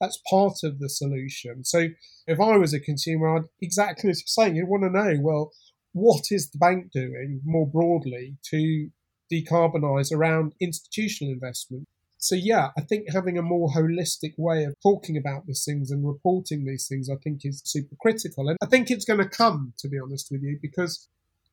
That's 0.00 0.20
part 0.28 0.58
of 0.64 0.78
the 0.78 0.88
solution. 0.88 1.64
So 1.64 1.88
if 2.26 2.40
I 2.40 2.56
was 2.56 2.72
a 2.72 2.80
consumer, 2.80 3.36
I'd 3.36 3.44
exactly 3.60 4.10
as 4.10 4.20
you're 4.20 4.44
saying, 4.44 4.56
you 4.56 4.66
want 4.66 4.84
to 4.84 4.90
know, 4.90 5.18
well, 5.20 5.52
what 5.92 6.24
is 6.30 6.50
the 6.50 6.58
bank 6.58 6.92
doing 6.92 7.40
more 7.44 7.66
broadly 7.66 8.36
to 8.50 8.90
decarbonize 9.32 10.12
around 10.12 10.54
institutional 10.60 11.32
investment? 11.32 11.86
So 12.18 12.34
yeah, 12.34 12.68
I 12.76 12.82
think 12.82 13.10
having 13.10 13.38
a 13.38 13.42
more 13.42 13.68
holistic 13.70 14.34
way 14.36 14.64
of 14.64 14.74
talking 14.82 15.16
about 15.16 15.46
these 15.46 15.64
things 15.64 15.90
and 15.90 16.06
reporting 16.06 16.64
these 16.64 16.86
things, 16.86 17.08
I 17.08 17.16
think 17.16 17.40
is 17.44 17.62
super 17.64 17.96
critical. 18.00 18.48
And 18.48 18.58
I 18.62 18.66
think 18.66 18.90
it's 18.90 19.06
going 19.06 19.20
to 19.20 19.28
come, 19.28 19.72
to 19.78 19.88
be 19.88 19.98
honest 19.98 20.28
with 20.30 20.42
you, 20.42 20.58
because 20.60 21.08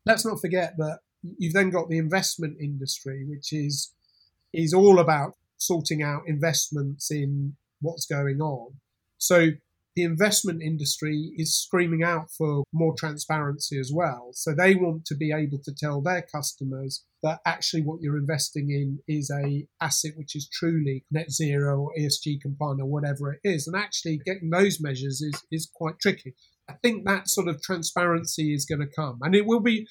let's 0.05 0.25
not 0.25 0.41
forget 0.41 0.75
that 0.77 0.99
you've 1.37 1.53
then 1.53 1.69
got 1.69 1.89
the 1.89 1.97
investment 1.97 2.57
industry, 2.61 3.25
which 3.27 3.53
is 3.53 3.93
is 4.53 4.73
all 4.73 4.99
about 4.99 5.35
sorting 5.57 6.03
out 6.03 6.23
investments 6.27 7.11
in 7.11 7.55
what's 7.81 8.05
going 8.05 8.41
on. 8.41 8.73
So 9.17 9.51
the 9.97 10.03
investment 10.03 10.61
industry 10.61 11.31
is 11.37 11.57
screaming 11.57 12.03
out 12.03 12.29
for 12.29 12.63
more 12.71 12.93
transparency 12.95 13.79
as 13.79 13.91
well. 13.91 14.29
So 14.31 14.53
they 14.53 14.75
want 14.75 15.05
to 15.05 15.15
be 15.15 15.31
able 15.31 15.57
to 15.63 15.73
tell 15.73 16.01
their 16.01 16.21
customers 16.21 17.03
that 17.23 17.39
actually 17.47 17.81
what 17.81 17.99
you're 17.99 18.19
investing 18.19 18.69
in 18.69 18.99
is 19.07 19.31
a 19.31 19.65
asset 19.81 20.11
which 20.15 20.35
is 20.35 20.47
truly 20.47 21.03
net 21.09 21.31
zero 21.31 21.79
or 21.79 21.91
ESG 21.99 22.39
compliant 22.41 22.79
or 22.79 22.85
whatever 22.85 23.33
it 23.33 23.39
is. 23.43 23.65
And 23.65 23.75
actually 23.75 24.21
getting 24.23 24.51
those 24.51 24.79
measures 24.79 25.19
is, 25.19 25.43
is 25.51 25.67
quite 25.73 25.97
tricky. 25.99 26.35
I 26.69 26.73
think 26.83 27.05
that 27.05 27.27
sort 27.27 27.47
of 27.47 27.63
transparency 27.63 28.53
is 28.53 28.65
going 28.65 28.81
to 28.81 28.95
come. 28.95 29.17
And 29.23 29.33
it 29.33 29.47
will 29.47 29.61
be 29.61 29.87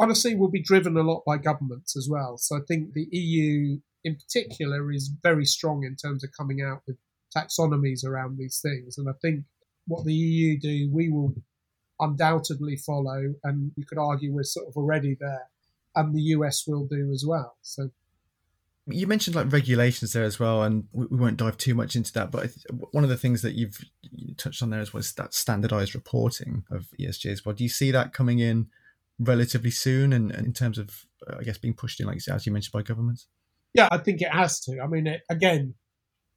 honestly 0.00 0.34
will 0.34 0.50
be 0.50 0.62
driven 0.62 0.96
a 0.96 1.02
lot 1.02 1.22
by 1.24 1.36
governments 1.36 1.96
as 1.96 2.08
well. 2.10 2.36
So 2.36 2.56
I 2.56 2.60
think 2.66 2.94
the 2.94 3.06
EU 3.12 3.78
in 4.04 4.16
particular 4.16 4.90
is 4.90 5.12
very 5.22 5.44
strong 5.44 5.84
in 5.84 5.94
terms 5.96 6.24
of 6.24 6.30
coming 6.36 6.62
out 6.62 6.80
with 6.86 6.96
taxonomies 7.34 8.04
around 8.04 8.38
these 8.38 8.60
things. 8.60 8.98
And 8.98 9.08
I 9.08 9.12
think 9.22 9.44
what 9.86 10.04
the 10.04 10.14
EU 10.14 10.58
do, 10.58 10.90
we 10.92 11.08
will 11.08 11.34
undoubtedly 12.00 12.76
follow, 12.76 13.34
and 13.44 13.72
you 13.76 13.84
could 13.86 13.98
argue 13.98 14.32
we're 14.32 14.42
sort 14.42 14.68
of 14.68 14.76
already 14.76 15.16
there, 15.18 15.48
and 15.94 16.14
the 16.14 16.22
US 16.22 16.64
will 16.66 16.86
do 16.86 17.10
as 17.12 17.24
well. 17.26 17.56
So 17.62 17.90
you 18.88 19.06
mentioned 19.06 19.34
like 19.34 19.52
regulations 19.52 20.12
there 20.12 20.24
as 20.24 20.38
well, 20.38 20.62
and 20.62 20.84
we, 20.92 21.06
won't 21.10 21.38
dive 21.38 21.56
too 21.56 21.74
much 21.74 21.96
into 21.96 22.12
that. 22.12 22.30
But 22.30 22.50
one 22.92 23.04
of 23.04 23.10
the 23.10 23.16
things 23.16 23.42
that 23.42 23.54
you've 23.54 23.84
touched 24.36 24.62
on 24.62 24.70
there 24.70 24.80
as 24.80 24.92
well 24.92 25.00
is 25.00 25.12
that 25.14 25.34
standardized 25.34 25.94
reporting 25.94 26.64
of 26.70 26.86
ESG 27.00 27.32
as 27.32 27.44
well. 27.44 27.54
Do 27.54 27.64
you 27.64 27.70
see 27.70 27.90
that 27.90 28.12
coming 28.12 28.38
in 28.38 28.68
relatively 29.18 29.70
soon, 29.70 30.12
and, 30.12 30.30
and 30.30 30.46
in 30.46 30.52
terms 30.52 30.78
of, 30.78 31.04
uh, 31.28 31.36
I 31.40 31.42
guess, 31.42 31.58
being 31.58 31.74
pushed 31.74 32.00
in, 32.00 32.06
like 32.06 32.20
as 32.28 32.46
you 32.46 32.52
mentioned, 32.52 32.72
by 32.72 32.82
governments? 32.82 33.26
Yeah, 33.74 33.88
I 33.90 33.98
think 33.98 34.22
it 34.22 34.30
has 34.30 34.60
to. 34.60 34.80
I 34.80 34.86
mean, 34.86 35.06
it, 35.06 35.22
again, 35.28 35.74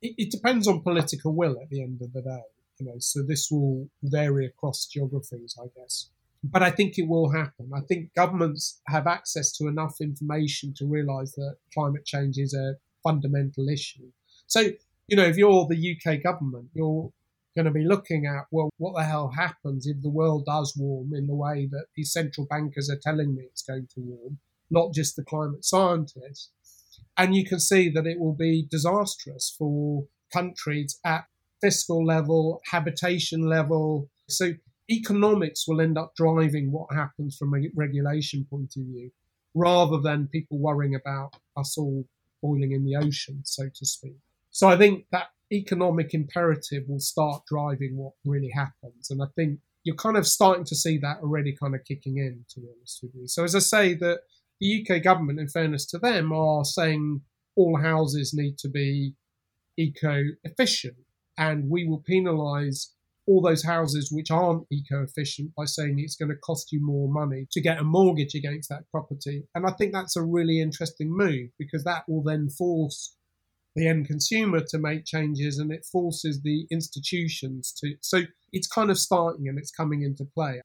it, 0.02 0.16
it, 0.18 0.32
depends 0.32 0.68
on 0.68 0.82
political 0.82 1.34
will 1.34 1.60
at 1.62 1.70
the 1.70 1.82
end 1.82 2.02
of 2.02 2.14
the 2.14 2.22
day. 2.22 2.44
You 2.80 2.86
know, 2.88 2.96
so 3.00 3.22
this 3.24 3.50
will 3.52 3.90
vary 4.04 4.46
across 4.46 4.86
geographies, 4.86 5.56
I 5.62 5.68
guess. 5.76 6.10
But 6.44 6.64
I 6.64 6.72
think 6.72 6.98
it 6.98 7.08
will 7.08 7.32
happen. 7.32 7.72
I 7.76 7.82
think 7.82 8.14
governments 8.14 8.80
have 8.88 9.08
access 9.08 9.52
to 9.58 9.68
enough 9.68 10.00
information 10.00 10.74
to 10.78 10.86
realise 10.86 11.34
that 11.34 11.58
climate 11.74 12.06
change 12.06 12.38
is 12.38 12.54
a 12.54 12.76
fundamental 13.04 13.68
issue. 13.68 14.12
So, 14.48 14.62
you 15.08 15.18
know, 15.18 15.26
if 15.26 15.36
you're 15.36 15.68
the 15.68 15.98
UK 15.98 16.24
government, 16.24 16.70
you're 16.74 17.12
going 17.56 17.66
to 17.66 17.72
be 17.72 17.86
looking 17.86 18.26
at, 18.26 18.46
well, 18.52 18.70
what 18.78 18.96
the 18.96 19.04
hell 19.04 19.30
happens 19.36 19.86
if 19.86 20.02
the 20.02 20.10
world 20.10 20.46
does 20.46 20.76
warm 20.78 21.14
in 21.14 21.28
the 21.28 21.36
way 21.36 21.68
that 21.70 21.88
these 21.96 22.14
central 22.14 22.48
bankers 22.50 22.90
are 22.90 23.00
telling 23.02 23.36
me 23.36 23.44
it's 23.44 23.64
going 23.64 23.88
to 23.96 24.00
warm, 24.02 24.38
not 24.72 24.94
just 24.94 25.16
the 25.16 25.24
climate 25.24 25.66
scientists. 25.66 26.52
And 27.20 27.36
you 27.36 27.46
can 27.46 27.60
see 27.60 27.90
that 27.90 28.08
it 28.08 28.18
will 28.18 28.34
be 28.34 28.66
disastrous 28.72 29.54
for 29.60 30.06
countries 30.34 30.98
at 31.06 31.26
fiscal 31.62 32.06
level, 32.06 32.62
habitation 32.72 33.42
level. 33.42 34.10
So 34.30 34.54
economics 34.90 35.68
will 35.68 35.82
end 35.82 35.98
up 35.98 36.14
driving 36.16 36.72
what 36.72 36.88
happens 36.96 37.36
from 37.38 37.54
a 37.54 37.68
regulation 37.76 38.48
point 38.50 38.74
of 38.78 38.84
view, 38.84 39.12
rather 39.54 40.00
than 40.00 40.30
people 40.32 40.60
worrying 40.60 40.96
about 40.96 41.36
us 41.58 41.78
all 41.78 42.06
boiling 42.42 42.72
in 42.72 42.86
the 42.86 42.96
ocean, 42.96 43.42
so 43.44 43.66
to 43.76 43.86
speak. 43.86 44.16
So 44.52 44.70
I 44.70 44.78
think 44.78 45.06
that 45.12 45.28
economic 45.52 46.14
imperative 46.14 46.84
will 46.88 47.02
start 47.02 47.42
driving 47.48 47.98
what 47.98 48.14
really 48.24 48.52
happens. 48.56 49.10
And 49.10 49.22
I 49.22 49.26
think 49.36 49.60
you're 49.84 49.96
kind 49.96 50.16
of 50.16 50.26
starting 50.26 50.64
to 50.66 50.76
see 50.76 50.98
that 51.00 51.18
already 51.22 51.54
kind 51.54 51.76
of 51.76 51.84
kicking 51.84 52.18
in, 52.18 52.46
to 52.52 52.62
be 52.62 52.68
honest 52.74 53.00
with 53.04 53.12
you. 53.16 53.28
So 53.28 53.44
as 53.44 53.56
I 53.56 53.60
say, 53.60 53.94
that 53.96 54.20
the 54.60 54.86
UK 54.86 55.04
government, 55.04 55.40
in 55.40 55.48
fairness 55.48 55.86
to 55.88 55.98
them, 55.98 56.32
are 56.32 56.66
saying 56.66 57.22
all 57.56 57.80
houses 57.82 58.34
need 58.34 58.58
to 58.60 58.70
be 58.70 59.16
eco 59.78 60.24
efficient, 60.44 60.98
and 61.38 61.70
we 61.70 61.88
will 61.88 62.04
penalise 62.10 62.88
all 63.30 63.42
those 63.42 63.64
houses 63.64 64.12
which 64.12 64.32
aren't 64.32 64.66
eco 64.72 65.04
efficient 65.04 65.54
by 65.56 65.64
saying 65.64 66.00
it's 66.00 66.16
going 66.16 66.30
to 66.30 66.36
cost 66.38 66.72
you 66.72 66.84
more 66.84 67.08
money 67.08 67.48
to 67.52 67.62
get 67.62 67.78
a 67.78 67.84
mortgage 67.84 68.34
against 68.34 68.70
that 68.70 68.90
property. 68.90 69.44
And 69.54 69.68
I 69.68 69.72
think 69.72 69.94
that's 69.94 70.16
a 70.16 70.24
really 70.24 70.60
interesting 70.60 71.16
move 71.16 71.50
because 71.60 71.84
that 71.84 72.06
will 72.08 72.24
then 72.24 72.50
force 72.50 73.16
the 73.76 73.88
end 73.88 74.08
consumer 74.08 74.62
to 74.70 74.80
make 74.80 75.06
changes 75.06 75.60
and 75.60 75.72
it 75.72 75.86
forces 75.86 76.42
the 76.42 76.66
institutions 76.72 77.72
to. 77.80 77.94
So 78.02 78.24
it's 78.52 78.68
kind 78.68 78.90
of 78.90 78.98
starting 78.98 79.48
and 79.48 79.60
it's 79.60 79.72
coming 79.72 80.02
into 80.02 80.26
play. 80.26 80.62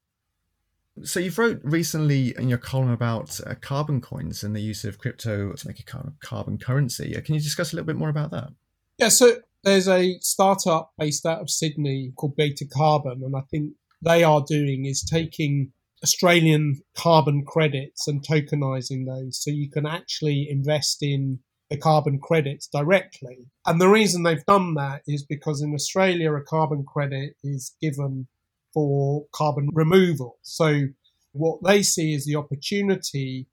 So 1.02 1.18
you've 1.18 1.38
wrote 1.38 1.60
recently 1.64 2.34
in 2.38 2.48
your 2.48 2.58
column 2.58 2.90
about 2.90 3.40
uh, 3.44 3.54
carbon 3.60 4.00
coins 4.00 4.44
and 4.44 4.54
the 4.54 4.60
use 4.60 4.84
of 4.84 4.98
crypto 4.98 5.52
to 5.52 5.66
make 5.66 5.80
a 5.80 5.84
kind 5.84 6.06
of 6.06 6.20
carbon 6.20 6.56
currency. 6.56 7.16
Uh, 7.16 7.20
can 7.20 7.34
you 7.34 7.40
discuss 7.40 7.72
a 7.72 7.76
little 7.76 7.86
bit 7.86 7.96
more 7.96 8.08
about 8.08 8.30
that? 8.30 8.50
Yeah, 8.98 9.08
so 9.08 9.38
there's 9.64 9.88
a 9.88 10.18
startup 10.20 10.92
based 10.96 11.26
out 11.26 11.40
of 11.40 11.50
Sydney 11.50 12.12
called 12.14 12.36
Beta 12.36 12.64
Carbon, 12.64 13.22
and 13.24 13.34
I 13.34 13.40
think 13.50 13.72
they 14.00 14.22
are 14.22 14.44
doing 14.46 14.84
is 14.84 15.02
taking 15.02 15.72
Australian 16.04 16.82
carbon 16.94 17.44
credits 17.44 18.06
and 18.06 18.24
tokenizing 18.24 19.06
those 19.06 19.42
so 19.42 19.50
you 19.50 19.70
can 19.70 19.86
actually 19.86 20.46
invest 20.48 21.02
in 21.02 21.40
the 21.70 21.78
carbon 21.78 22.20
credits 22.20 22.68
directly. 22.68 23.46
And 23.66 23.80
the 23.80 23.88
reason 23.88 24.22
they've 24.22 24.44
done 24.44 24.74
that 24.74 25.02
is 25.08 25.24
because 25.24 25.62
in 25.62 25.74
Australia, 25.74 26.34
a 26.34 26.42
carbon 26.42 26.84
credit 26.84 27.36
is 27.42 27.74
given 27.80 28.28
for 28.74 29.24
carbon 29.32 29.70
removal. 29.72 30.38
So 30.42 30.88
what 31.32 31.62
they 31.62 31.82
see 31.82 32.12
is 32.12 32.26
the 32.26 32.36
opportunity 32.36 33.46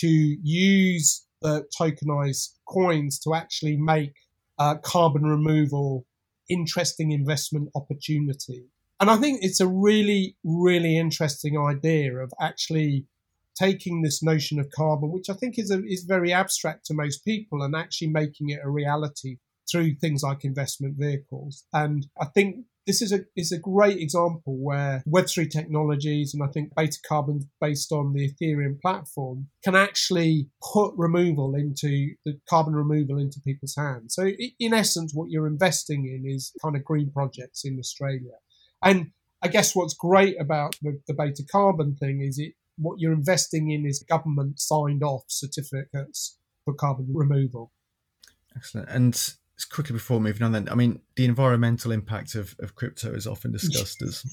to 0.00 0.08
use 0.08 1.26
the 1.42 1.66
tokenized 1.78 2.54
coins 2.66 3.18
to 3.20 3.34
actually 3.34 3.76
make 3.76 4.14
uh, 4.58 4.76
carbon 4.76 5.24
removal 5.24 6.06
interesting 6.48 7.12
investment 7.12 7.68
opportunity. 7.74 8.64
And 9.00 9.10
I 9.10 9.16
think 9.16 9.40
it's 9.42 9.60
a 9.60 9.66
really, 9.66 10.36
really 10.44 10.96
interesting 10.98 11.58
idea 11.58 12.16
of 12.16 12.32
actually 12.40 13.06
taking 13.54 14.02
this 14.02 14.22
notion 14.22 14.58
of 14.58 14.70
carbon, 14.70 15.12
which 15.12 15.30
I 15.30 15.34
think 15.34 15.58
is 15.58 15.70
a, 15.70 15.84
is 15.84 16.04
very 16.04 16.32
abstract 16.32 16.86
to 16.86 16.94
most 16.94 17.24
people, 17.24 17.62
and 17.62 17.74
actually 17.76 18.08
making 18.08 18.50
it 18.50 18.60
a 18.62 18.70
reality 18.70 19.38
through 19.70 19.94
things 19.94 20.22
like 20.22 20.44
investment 20.44 20.96
vehicles. 20.98 21.64
And 21.72 22.06
I 22.20 22.26
think 22.26 22.66
this 22.86 23.00
is 23.02 23.12
a 23.12 23.20
is 23.36 23.52
a 23.52 23.58
great 23.58 23.98
example 23.98 24.56
where 24.56 25.02
Web3 25.08 25.50
technologies 25.50 26.34
and 26.34 26.42
I 26.42 26.48
think 26.48 26.74
Beta 26.76 26.98
Carbon 27.06 27.48
based 27.60 27.92
on 27.92 28.12
the 28.12 28.30
Ethereum 28.30 28.80
platform 28.80 29.48
can 29.62 29.74
actually 29.74 30.48
put 30.72 30.92
removal 30.96 31.54
into 31.54 32.14
the 32.24 32.38
carbon 32.48 32.74
removal 32.74 33.18
into 33.18 33.40
people's 33.40 33.76
hands. 33.76 34.14
So 34.14 34.30
in 34.58 34.74
essence, 34.74 35.12
what 35.14 35.30
you're 35.30 35.46
investing 35.46 36.06
in 36.06 36.30
is 36.30 36.52
kind 36.62 36.76
of 36.76 36.84
green 36.84 37.10
projects 37.10 37.64
in 37.64 37.78
Australia. 37.78 38.38
And 38.82 39.12
I 39.42 39.48
guess 39.48 39.74
what's 39.74 39.94
great 39.94 40.40
about 40.40 40.76
the, 40.82 41.00
the 41.06 41.14
Beta 41.14 41.44
Carbon 41.50 41.96
thing 41.96 42.20
is 42.20 42.38
it 42.38 42.54
what 42.76 42.98
you're 42.98 43.12
investing 43.12 43.70
in 43.70 43.86
is 43.86 44.04
government 44.08 44.58
signed 44.58 45.02
off 45.02 45.24
certificates 45.28 46.38
for 46.64 46.74
carbon 46.74 47.06
removal. 47.12 47.72
Excellent. 48.56 48.88
And 48.88 49.34
quickly 49.70 49.92
before 49.92 50.20
moving 50.20 50.42
on, 50.42 50.52
then, 50.52 50.68
I 50.68 50.74
mean, 50.74 51.00
the 51.16 51.24
environmental 51.24 51.92
impact 51.92 52.34
of, 52.34 52.56
of 52.58 52.74
crypto 52.74 53.14
is 53.14 53.26
often 53.26 53.52
discussed 53.52 54.02
as 54.02 54.24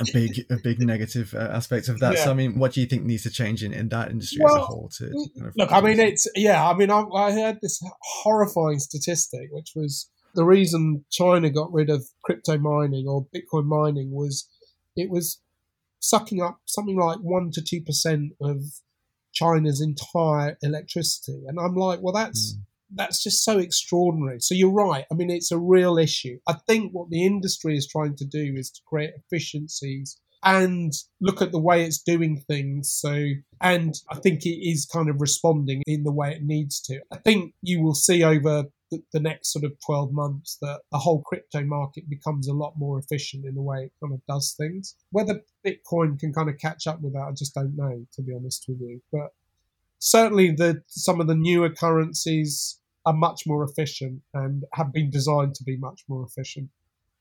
a 0.00 0.04
big 0.12 0.46
a 0.50 0.56
big 0.56 0.80
negative 0.80 1.34
uh, 1.34 1.50
aspect 1.52 1.88
of 1.88 2.00
that. 2.00 2.14
Yeah. 2.14 2.24
So, 2.24 2.30
I 2.30 2.34
mean, 2.34 2.58
what 2.58 2.72
do 2.72 2.80
you 2.80 2.86
think 2.86 3.04
needs 3.04 3.24
to 3.24 3.30
change 3.30 3.62
in, 3.62 3.72
in 3.72 3.88
that 3.90 4.10
industry 4.10 4.40
well, 4.42 4.56
as 4.56 4.62
a 4.62 4.64
whole? 4.64 4.88
To 4.98 5.04
kind 5.36 5.48
of 5.48 5.54
look, 5.56 5.70
I 5.70 5.80
mean, 5.80 6.00
it's 6.00 6.26
yeah. 6.34 6.66
I 6.66 6.74
mean, 6.74 6.90
I, 6.90 7.02
I 7.14 7.32
heard 7.32 7.58
this 7.60 7.80
horrifying 8.22 8.78
statistic, 8.78 9.50
which 9.52 9.72
was 9.76 10.10
the 10.34 10.44
reason 10.44 11.04
China 11.10 11.50
got 11.50 11.72
rid 11.72 11.90
of 11.90 12.06
crypto 12.24 12.58
mining 12.58 13.06
or 13.06 13.26
Bitcoin 13.34 13.66
mining 13.66 14.10
was 14.10 14.48
it 14.96 15.10
was 15.10 15.40
sucking 16.00 16.42
up 16.42 16.60
something 16.64 16.98
like 16.98 17.18
one 17.18 17.50
to 17.52 17.62
two 17.62 17.82
percent 17.82 18.32
of 18.40 18.62
China's 19.32 19.80
entire 19.80 20.56
electricity. 20.62 21.42
And 21.46 21.58
I'm 21.60 21.76
like, 21.76 22.00
well, 22.02 22.14
that's 22.14 22.54
mm. 22.54 22.60
That's 22.94 23.22
just 23.22 23.44
so 23.44 23.58
extraordinary. 23.58 24.40
So 24.40 24.54
you're 24.54 24.70
right. 24.70 25.04
I 25.10 25.14
mean, 25.14 25.30
it's 25.30 25.52
a 25.52 25.58
real 25.58 25.98
issue. 25.98 26.38
I 26.46 26.54
think 26.66 26.92
what 26.92 27.10
the 27.10 27.24
industry 27.24 27.76
is 27.76 27.86
trying 27.86 28.16
to 28.16 28.24
do 28.24 28.54
is 28.56 28.70
to 28.70 28.80
create 28.86 29.12
efficiencies 29.16 30.18
and 30.44 30.92
look 31.20 31.40
at 31.40 31.52
the 31.52 31.58
way 31.58 31.84
it's 31.84 32.02
doing 32.02 32.36
things. 32.46 32.92
So, 32.92 33.30
and 33.60 33.94
I 34.10 34.16
think 34.16 34.44
it 34.44 34.60
is 34.68 34.86
kind 34.86 35.08
of 35.08 35.20
responding 35.20 35.82
in 35.86 36.04
the 36.04 36.12
way 36.12 36.32
it 36.32 36.42
needs 36.42 36.80
to. 36.82 37.00
I 37.10 37.16
think 37.16 37.54
you 37.62 37.82
will 37.82 37.94
see 37.94 38.22
over 38.22 38.64
the, 38.90 39.02
the 39.12 39.20
next 39.20 39.52
sort 39.52 39.64
of 39.64 39.72
12 39.84 40.12
months 40.12 40.58
that 40.60 40.80
the 40.92 40.98
whole 40.98 41.22
crypto 41.22 41.64
market 41.64 42.08
becomes 42.10 42.46
a 42.46 42.52
lot 42.52 42.74
more 42.76 42.98
efficient 42.98 43.46
in 43.46 43.54
the 43.54 43.62
way 43.62 43.84
it 43.84 43.92
kind 44.02 44.12
of 44.12 44.20
does 44.28 44.54
things. 44.56 44.96
Whether 45.10 45.40
Bitcoin 45.66 46.18
can 46.18 46.32
kind 46.34 46.50
of 46.50 46.58
catch 46.58 46.86
up 46.86 47.00
with 47.00 47.14
that, 47.14 47.26
I 47.30 47.32
just 47.32 47.54
don't 47.54 47.74
know, 47.74 48.06
to 48.12 48.22
be 48.22 48.34
honest 48.34 48.66
with 48.68 48.80
you. 48.80 49.00
But 49.10 49.30
certainly 49.98 50.50
the 50.50 50.82
some 50.88 51.20
of 51.20 51.26
the 51.26 51.34
newer 51.34 51.70
currencies 51.70 52.78
are 53.06 53.12
much 53.12 53.42
more 53.46 53.64
efficient 53.64 54.22
and 54.32 54.64
have 54.72 54.92
been 54.92 55.10
designed 55.10 55.54
to 55.56 55.64
be 55.64 55.76
much 55.76 56.02
more 56.08 56.24
efficient. 56.24 56.70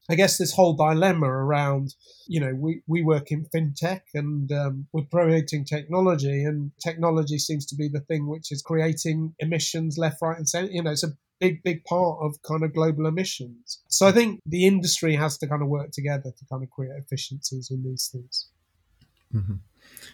I 0.09 0.15
guess 0.15 0.37
this 0.37 0.53
whole 0.53 0.73
dilemma 0.73 1.27
around, 1.27 1.95
you 2.27 2.41
know, 2.41 2.53
we, 2.53 2.81
we 2.87 3.01
work 3.03 3.31
in 3.31 3.45
fintech 3.45 4.01
and 4.13 4.51
um, 4.51 4.87
we're 4.91 5.03
promoting 5.03 5.63
technology, 5.63 6.43
and 6.43 6.71
technology 6.83 7.37
seems 7.37 7.65
to 7.67 7.75
be 7.75 7.87
the 7.87 8.01
thing 8.01 8.27
which 8.27 8.51
is 8.51 8.61
creating 8.61 9.33
emissions 9.39 9.97
left, 9.97 10.17
right, 10.21 10.37
and 10.37 10.49
center. 10.49 10.71
You 10.71 10.83
know, 10.83 10.91
it's 10.91 11.05
a 11.05 11.13
big, 11.39 11.63
big 11.63 11.85
part 11.85 12.19
of 12.21 12.41
kind 12.41 12.63
of 12.63 12.73
global 12.73 13.05
emissions. 13.05 13.79
So 13.87 14.05
I 14.05 14.11
think 14.11 14.41
the 14.45 14.65
industry 14.67 15.15
has 15.15 15.37
to 15.37 15.47
kind 15.47 15.61
of 15.61 15.69
work 15.69 15.91
together 15.91 16.33
to 16.37 16.45
kind 16.51 16.63
of 16.63 16.69
create 16.69 16.97
efficiencies 16.97 17.71
in 17.71 17.83
these 17.83 18.09
things. 18.11 18.49
Mm-hmm. 19.33 19.55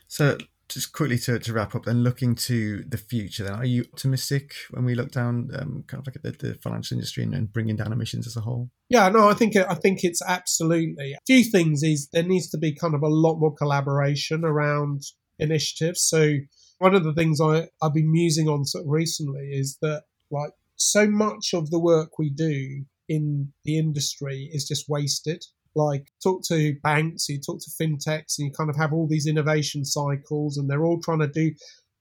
So 0.07 0.37
just 0.69 0.93
quickly 0.93 1.17
to, 1.17 1.39
to 1.39 1.53
wrap 1.53 1.75
up 1.75 1.85
then 1.85 2.03
looking 2.03 2.35
to 2.35 2.83
the 2.87 2.97
future 2.97 3.43
then 3.43 3.53
are 3.53 3.65
you 3.65 3.83
optimistic 3.93 4.53
when 4.71 4.85
we 4.85 4.95
look 4.95 5.11
down 5.11 5.49
um, 5.55 5.83
kind 5.87 6.01
of 6.01 6.07
like 6.07 6.15
at 6.15 6.23
the, 6.23 6.47
the 6.47 6.53
financial 6.55 6.95
industry 6.95 7.23
and, 7.23 7.33
and, 7.33 7.51
bringing 7.51 7.75
down 7.75 7.91
emissions 7.91 8.27
as 8.27 8.37
a 8.37 8.41
whole? 8.41 8.69
Yeah 8.89 9.09
no 9.09 9.29
i 9.29 9.33
think 9.33 9.55
i 9.55 9.73
think 9.73 10.03
it's 10.03 10.21
absolutely 10.21 11.13
a 11.13 11.19
few 11.25 11.43
things 11.43 11.83
is 11.83 12.07
there 12.13 12.23
needs 12.23 12.49
to 12.51 12.57
be 12.57 12.73
kind 12.73 12.95
of 12.95 13.01
a 13.01 13.07
lot 13.07 13.39
more 13.39 13.53
collaboration 13.53 14.45
around 14.45 15.01
initiatives. 15.39 16.01
So 16.01 16.35
one 16.77 16.93
of 16.93 17.03
the 17.03 17.13
things 17.13 17.41
I, 17.41 17.67
i've 17.81 17.93
been 17.93 18.11
musing 18.11 18.47
on 18.47 18.65
sort 18.65 18.85
of 18.85 18.89
recently 18.89 19.49
is 19.51 19.77
that 19.81 20.03
like 20.31 20.51
so 20.75 21.07
much 21.07 21.53
of 21.53 21.71
the 21.71 21.79
work 21.79 22.17
we 22.17 22.29
do 22.29 22.85
in 23.07 23.51
the 23.65 23.77
industry 23.77 24.49
is 24.53 24.65
just 24.65 24.87
wasted 24.87 25.43
like 25.75 26.07
talk 26.21 26.43
to 26.47 26.75
banks, 26.83 27.29
you 27.29 27.39
talk 27.39 27.59
to 27.61 27.71
fintechs, 27.71 28.37
and 28.37 28.47
you 28.47 28.51
kind 28.51 28.69
of 28.69 28.75
have 28.75 28.93
all 28.93 29.07
these 29.07 29.27
innovation 29.27 29.85
cycles, 29.85 30.57
and 30.57 30.69
they're 30.69 30.85
all 30.85 30.99
trying 31.01 31.19
to 31.19 31.27
do. 31.27 31.51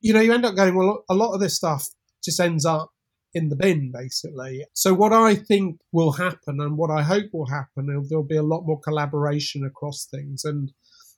You 0.00 0.12
know, 0.12 0.20
you 0.20 0.32
end 0.32 0.44
up 0.44 0.56
going 0.56 0.74
well. 0.74 1.04
A 1.08 1.14
lot 1.14 1.34
of 1.34 1.40
this 1.40 1.56
stuff 1.56 1.86
just 2.24 2.40
ends 2.40 2.64
up 2.64 2.90
in 3.34 3.48
the 3.48 3.56
bin, 3.56 3.92
basically. 3.92 4.64
So 4.72 4.94
what 4.94 5.12
I 5.12 5.34
think 5.34 5.78
will 5.92 6.12
happen, 6.12 6.60
and 6.60 6.76
what 6.76 6.90
I 6.90 7.02
hope 7.02 7.26
will 7.32 7.48
happen, 7.48 7.86
there'll 8.08 8.24
be 8.24 8.36
a 8.36 8.42
lot 8.42 8.62
more 8.64 8.80
collaboration 8.80 9.64
across 9.64 10.06
things, 10.06 10.44
and 10.44 10.72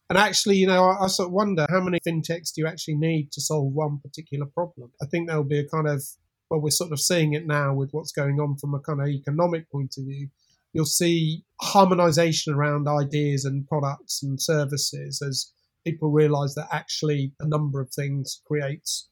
and 0.08 0.18
actually, 0.18 0.56
you 0.56 0.66
know, 0.66 0.84
I, 0.86 1.04
I 1.04 1.06
sort 1.06 1.28
of 1.28 1.32
wonder 1.32 1.66
how 1.70 1.80
many 1.80 2.00
fintechs 2.06 2.52
do 2.52 2.62
you 2.62 2.66
actually 2.66 2.96
need 2.96 3.30
to 3.32 3.40
solve 3.40 3.72
one 3.72 4.00
particular 4.00 4.46
problem. 4.46 4.90
I 5.00 5.06
think 5.06 5.28
there'll 5.28 5.44
be 5.44 5.60
a 5.60 5.68
kind 5.68 5.86
of 5.86 6.02
well, 6.50 6.60
we're 6.60 6.70
sort 6.70 6.90
of 6.90 7.00
seeing 7.00 7.32
it 7.32 7.46
now 7.46 7.72
with 7.72 7.90
what's 7.92 8.10
going 8.10 8.40
on 8.40 8.56
from 8.56 8.74
a 8.74 8.80
kind 8.80 9.00
of 9.00 9.06
economic 9.06 9.70
point 9.70 9.94
of 9.96 10.04
view 10.04 10.28
you'll 10.72 10.84
see 10.84 11.44
harmonization 11.60 12.54
around 12.54 12.88
ideas 12.88 13.44
and 13.44 13.66
products 13.66 14.22
and 14.22 14.40
services 14.40 15.20
as 15.20 15.52
people 15.84 16.10
realize 16.10 16.54
that 16.54 16.68
actually 16.70 17.32
a 17.40 17.46
number 17.46 17.80
of 17.80 17.90
things 17.90 18.40
creates 18.46 19.08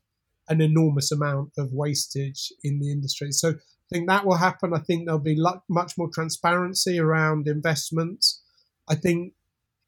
an 0.48 0.60
enormous 0.60 1.12
amount 1.12 1.52
of 1.58 1.72
wastage 1.72 2.52
in 2.62 2.78
the 2.80 2.90
industry. 2.90 3.32
So 3.32 3.50
I 3.50 3.94
think 3.94 4.08
that 4.08 4.24
will 4.24 4.36
happen. 4.36 4.72
I 4.74 4.80
think 4.80 5.04
there'll 5.04 5.20
be 5.20 5.42
much 5.68 5.92
more 5.98 6.10
transparency 6.12 6.98
around 6.98 7.48
investments. 7.48 8.42
I 8.88 8.94
think 8.94 9.34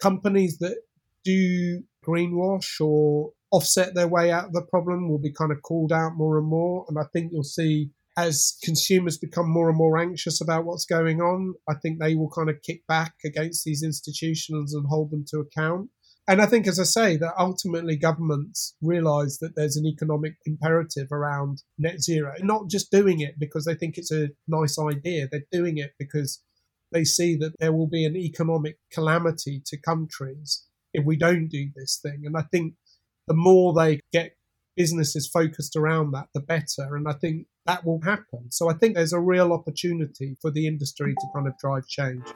companies 0.00 0.58
that 0.58 0.78
do 1.24 1.82
greenwash 2.06 2.80
or 2.80 3.32
offset 3.50 3.94
their 3.94 4.08
way 4.08 4.30
out 4.30 4.46
of 4.46 4.52
the 4.52 4.62
problem 4.62 5.08
will 5.08 5.18
be 5.18 5.32
kind 5.32 5.52
of 5.52 5.62
called 5.62 5.92
out 5.92 6.16
more 6.16 6.38
and 6.38 6.46
more. 6.46 6.86
And 6.88 6.98
I 6.98 7.04
think 7.12 7.32
you'll 7.32 7.42
see 7.42 7.90
as 8.20 8.58
consumers 8.62 9.18
become 9.18 9.50
more 9.50 9.68
and 9.68 9.78
more 9.78 9.98
anxious 9.98 10.40
about 10.40 10.64
what's 10.64 10.84
going 10.84 11.20
on, 11.20 11.54
I 11.68 11.74
think 11.74 11.98
they 11.98 12.14
will 12.14 12.30
kind 12.30 12.50
of 12.50 12.62
kick 12.62 12.86
back 12.86 13.14
against 13.24 13.64
these 13.64 13.82
institutions 13.82 14.74
and 14.74 14.86
hold 14.88 15.10
them 15.10 15.24
to 15.30 15.38
account. 15.38 15.90
And 16.28 16.40
I 16.40 16.46
think, 16.46 16.66
as 16.68 16.78
I 16.78 16.84
say, 16.84 17.16
that 17.16 17.34
ultimately 17.38 17.96
governments 17.96 18.76
realize 18.82 19.38
that 19.38 19.56
there's 19.56 19.76
an 19.76 19.86
economic 19.86 20.34
imperative 20.44 21.08
around 21.10 21.62
net 21.78 22.00
zero, 22.00 22.34
not 22.40 22.68
just 22.68 22.90
doing 22.90 23.20
it 23.20 23.38
because 23.38 23.64
they 23.64 23.74
think 23.74 23.96
it's 23.96 24.12
a 24.12 24.28
nice 24.46 24.78
idea. 24.78 25.26
They're 25.26 25.42
doing 25.50 25.78
it 25.78 25.92
because 25.98 26.42
they 26.92 27.04
see 27.04 27.36
that 27.36 27.54
there 27.58 27.72
will 27.72 27.88
be 27.88 28.04
an 28.04 28.16
economic 28.16 28.76
calamity 28.92 29.62
to 29.66 29.80
countries 29.80 30.66
if 30.92 31.04
we 31.04 31.16
don't 31.16 31.48
do 31.48 31.70
this 31.74 31.98
thing. 32.02 32.22
And 32.24 32.36
I 32.36 32.42
think 32.52 32.74
the 33.26 33.34
more 33.34 33.72
they 33.72 34.00
get 34.12 34.36
businesses 34.76 35.28
focused 35.28 35.76
around 35.76 36.12
that, 36.12 36.28
the 36.32 36.40
better. 36.40 36.96
And 36.96 37.08
I 37.08 37.12
think 37.12 37.46
that 37.70 37.86
will 37.86 38.00
happen. 38.02 38.50
So 38.50 38.68
I 38.68 38.74
think 38.74 38.96
there's 38.96 39.12
a 39.12 39.20
real 39.20 39.52
opportunity 39.52 40.36
for 40.42 40.50
the 40.50 40.66
industry 40.66 41.14
to 41.14 41.26
kind 41.32 41.46
of 41.46 41.56
drive 41.56 41.86
change. 41.86 42.26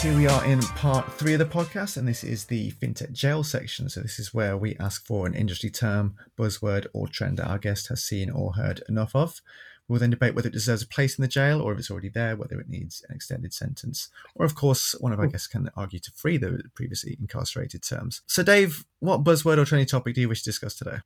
Here 0.00 0.16
we 0.16 0.26
are 0.26 0.44
in 0.44 0.60
part 0.60 1.12
three 1.12 1.34
of 1.34 1.38
the 1.38 1.44
podcast, 1.44 1.96
and 1.96 2.08
this 2.08 2.24
is 2.24 2.46
the 2.46 2.72
fintech 2.72 3.12
jail 3.12 3.44
section. 3.44 3.88
So, 3.88 4.00
this 4.00 4.18
is 4.18 4.34
where 4.34 4.56
we 4.56 4.74
ask 4.80 5.06
for 5.06 5.26
an 5.26 5.34
industry 5.34 5.70
term, 5.70 6.16
buzzword, 6.36 6.86
or 6.92 7.06
trend 7.06 7.36
that 7.36 7.46
our 7.46 7.58
guest 7.58 7.88
has 7.88 8.02
seen 8.02 8.28
or 8.28 8.54
heard 8.54 8.82
enough 8.88 9.14
of. 9.14 9.40
We'll 9.90 9.98
then 9.98 10.10
debate 10.10 10.36
whether 10.36 10.46
it 10.46 10.52
deserves 10.52 10.82
a 10.82 10.86
place 10.86 11.18
in 11.18 11.22
the 11.22 11.26
jail 11.26 11.60
or 11.60 11.72
if 11.72 11.80
it's 11.80 11.90
already 11.90 12.10
there, 12.10 12.36
whether 12.36 12.60
it 12.60 12.68
needs 12.68 13.04
an 13.08 13.16
extended 13.16 13.52
sentence. 13.52 14.08
Or, 14.36 14.46
of 14.46 14.54
course, 14.54 14.94
one 15.00 15.12
of 15.12 15.18
our 15.18 15.26
guests 15.26 15.48
can 15.48 15.68
argue 15.76 15.98
to 15.98 16.12
free 16.12 16.36
the 16.36 16.62
previously 16.76 17.16
incarcerated 17.20 17.82
terms. 17.82 18.22
So, 18.28 18.44
Dave, 18.44 18.84
what 19.00 19.24
buzzword 19.24 19.58
or 19.58 19.64
trending 19.64 19.88
topic 19.88 20.14
do 20.14 20.20
you 20.20 20.28
wish 20.28 20.44
to 20.44 20.50
discuss 20.50 20.76
today? 20.76 20.98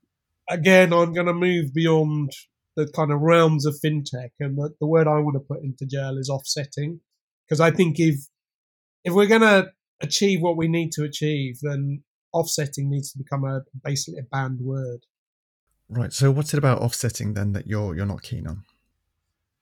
Again, 0.50 0.92
I'm 0.92 1.14
going 1.14 1.28
to 1.28 1.32
move 1.32 1.72
beyond 1.72 2.32
the 2.76 2.86
kind 2.86 3.10
of 3.10 3.22
realms 3.22 3.64
of 3.64 3.74
fintech, 3.82 4.32
and 4.38 4.58
the, 4.58 4.74
the 4.78 4.86
word 4.86 5.06
I 5.06 5.18
want 5.20 5.36
to 5.36 5.40
put 5.40 5.62
into 5.62 5.86
jail 5.86 6.18
is 6.18 6.28
offsetting. 6.28 7.00
Because 7.48 7.60
I 7.60 7.70
think 7.70 7.98
if 7.98 8.16
if 9.02 9.14
we're 9.14 9.24
going 9.24 9.40
to 9.40 9.72
achieve 10.02 10.42
what 10.42 10.58
we 10.58 10.68
need 10.68 10.92
to 10.92 11.04
achieve, 11.04 11.60
then 11.62 12.02
offsetting 12.34 12.90
needs 12.90 13.12
to 13.12 13.18
become 13.18 13.44
a 13.44 13.62
basically 13.82 14.20
a 14.20 14.24
banned 14.24 14.60
word. 14.60 15.06
Right. 15.88 16.12
So, 16.12 16.30
what's 16.30 16.52
it 16.52 16.58
about 16.58 16.82
offsetting 16.82 17.32
then 17.32 17.54
that 17.54 17.66
you're 17.66 17.96
you're 17.96 18.04
not 18.04 18.22
keen 18.22 18.46
on? 18.46 18.64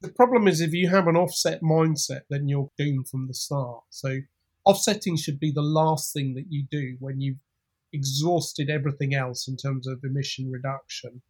The 0.03 0.13
problem 0.13 0.49
is 0.49 0.61
if 0.61 0.73
you 0.73 0.89
have 0.89 1.07
an 1.07 1.17
offset 1.17 1.63
mindset, 1.63 2.23
then 2.29 2.49
you're 2.49 2.71
doomed 2.77 3.09
from 3.09 3.29
the 3.29 3.35
start. 3.35 3.85
So, 3.91 4.19
offsetting 4.65 5.17
should 5.17 5.39
be 5.39 5.53
the 5.53 5.63
last 5.63 6.13
thing 6.13 6.35
that 6.35 6.47
you 6.51 6.65
do 6.71 6.97
when 6.99 7.21
you've 7.21 7.39
exhausted 7.93 8.69
everything 8.69 9.15
else 9.15 9.47
in 9.47 9.57
terms 9.57 9.87
of 9.87 10.03
emission 10.03 10.51
reduction. 10.51 11.23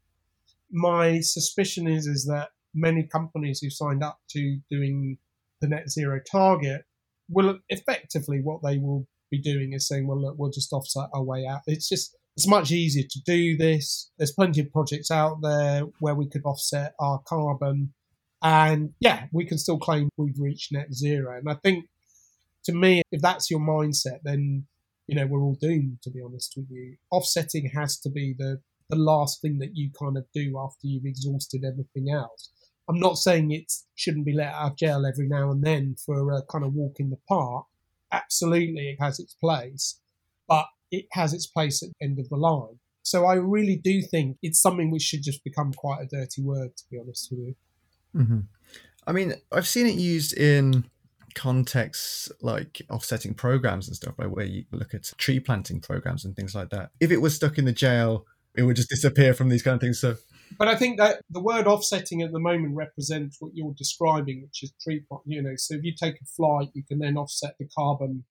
My 0.71 1.21
suspicion 1.21 1.87
is 1.87 2.07
is 2.07 2.25
that 2.27 2.51
many 2.75 3.03
companies 3.03 3.61
who 3.61 3.69
signed 3.69 4.03
up 4.03 4.21
to 4.31 4.59
doing 4.71 5.19
the 5.61 5.69
net 5.69 5.91
zero 5.91 6.21
target 6.31 6.85
will 7.29 7.59
effectively 7.69 8.41
what 8.41 8.63
they 8.63 8.79
will 8.79 9.07
be 9.31 9.39
doing 9.39 9.73
is 9.73 9.87
saying, 9.87 10.07
well, 10.07 10.21
look, 10.21 10.37
we'll 10.39 10.51
just 10.51 10.73
offset 10.73 11.09
our 11.13 11.23
way 11.23 11.47
out. 11.47 11.61
It's 11.67 11.89
just 11.89 12.17
it's 12.37 12.49
much 12.49 12.71
easier 12.71 13.05
to 13.11 13.21
do 13.27 13.57
this. 13.57 14.11
There's 14.17 14.33
plenty 14.33 14.63
of 14.63 14.73
projects 14.73 15.11
out 15.11 15.43
there 15.43 15.83
where 16.01 16.15
we 16.15 16.29
could 16.29 16.43
offset 16.45 16.95
our 16.99 17.21
carbon, 17.27 17.93
and 18.43 18.93
yeah, 19.01 19.27
we 19.33 19.45
can 19.45 19.59
still 19.59 19.79
claim 19.79 20.09
we've 20.17 20.39
reached 20.39 20.73
net 20.73 20.93
zero. 20.93 21.39
And 21.39 21.49
I 21.49 21.55
think, 21.55 21.87
to 22.65 22.73
me, 22.73 23.03
if 23.13 23.21
that's 23.21 23.51
your 23.51 23.61
mindset, 23.61 24.21
then 24.25 24.67
you 25.07 25.17
know 25.17 25.27
we're 25.27 25.43
all 25.43 25.59
doomed. 25.61 25.99
To 26.03 26.11
be 26.11 26.21
honest 26.21 26.55
with 26.57 26.67
you, 26.71 26.97
offsetting 27.11 27.71
has 27.75 27.99
to 27.99 28.11
be 28.11 28.35
the 28.37 28.61
the 28.91 28.97
last 28.97 29.41
thing 29.41 29.59
that 29.59 29.77
you 29.77 29.91
kind 29.99 30.17
of 30.17 30.27
do 30.35 30.59
after 30.59 30.87
you've 30.87 31.07
exhausted 31.07 31.65
everything 31.65 32.11
else. 32.11 32.51
I'm 32.89 32.99
not 32.99 33.17
saying 33.17 33.51
it 33.51 33.73
shouldn't 33.95 34.27
be 34.27 34.35
let 34.35 34.53
out 34.53 34.73
of 34.73 34.77
jail 34.77 35.07
every 35.07 35.29
now 35.29 35.51
and 35.51 35.63
then 35.63 35.97
for 36.05 36.33
a 36.33 36.43
kind 36.43 36.65
of 36.65 36.75
walk 36.75 36.97
in 36.99 37.11
the 37.11 37.19
park. 37.29 37.67
Absolutely, 38.11 38.91
it 38.91 38.99
has 39.01 39.19
its 39.19 39.35
place, 39.35 40.01
but 40.49 40.67
it 40.91 41.07
has 41.13 41.33
its 41.33 41.47
place 41.47 41.83
at 41.83 41.89
the 41.89 42.05
end 42.05 42.19
of 42.19 42.29
the 42.29 42.37
line. 42.37 42.79
So 43.03 43.25
I 43.25 43.35
really 43.35 43.77
do 43.77 44.03
think 44.03 44.37
it's 44.43 44.61
something 44.61 44.91
which 44.91 45.03
should 45.03 45.23
just 45.23 45.43
become 45.43 45.73
quite 45.73 46.03
a 46.03 46.07
dirty 46.07 46.43
word, 46.43 46.77
to 46.77 46.85
be 46.91 46.99
honest 46.99 47.29
with 47.31 47.41
you. 47.41 47.55
Mm-hmm. 48.15 48.41
I 49.07 49.13
mean, 49.13 49.35
I've 49.51 49.67
seen 49.67 49.87
it 49.87 49.95
used 49.95 50.37
in 50.37 50.85
contexts 51.35 52.31
like 52.41 52.83
offsetting 52.91 53.35
programs 53.35 53.89
and 53.89 53.97
stuff, 53.97 54.15
right, 54.19 54.31
where 54.31 54.45
you 54.45 54.65
look 54.71 54.95
at 54.95 55.11
tree 55.17 55.41
planting 55.41 55.81
programs 55.81 56.25
and 56.25 56.37
things 56.37 56.55
like 56.55 56.71
that. 56.71 56.91
If 57.01 57.11
it 57.11 57.19
was 57.19 57.35
stuck 57.35 57.59
in 57.59 57.65
the 57.65 57.73
jail, 57.73 58.27
it 58.55 58.63
would 58.63 58.77
just 58.77 58.91
disappear 58.91 59.35
from 59.35 59.49
these 59.49 59.63
kind 59.63 59.75
of 59.75 59.81
things. 59.81 59.99
So 60.01 60.17
but 60.59 60.69
I 60.69 60.77
think 60.77 60.99
that 60.99 61.23
the 61.31 61.41
word 61.41 61.67
offsetting 61.67 62.23
at 62.23 62.33
the 62.33 62.39
moment 62.39 62.77
represents 62.77 63.39
what 63.41 63.53
you're 63.55 63.75
describing, 63.77 64.43
which 64.43 64.63
is 64.63 64.73
tree 64.83 65.03
pot. 65.09 65.23
You 65.25 65.43
know, 65.43 65.55
so 65.57 65.75
if 65.75 65.83
you 65.83 65.95
take 65.95 66.21
a 66.21 66.25
flight, 66.25 66.69
you 66.75 66.83
can 66.85 66.99
then 66.99 67.17
offset 67.17 67.55
the 67.59 67.69
carbon 67.77 68.25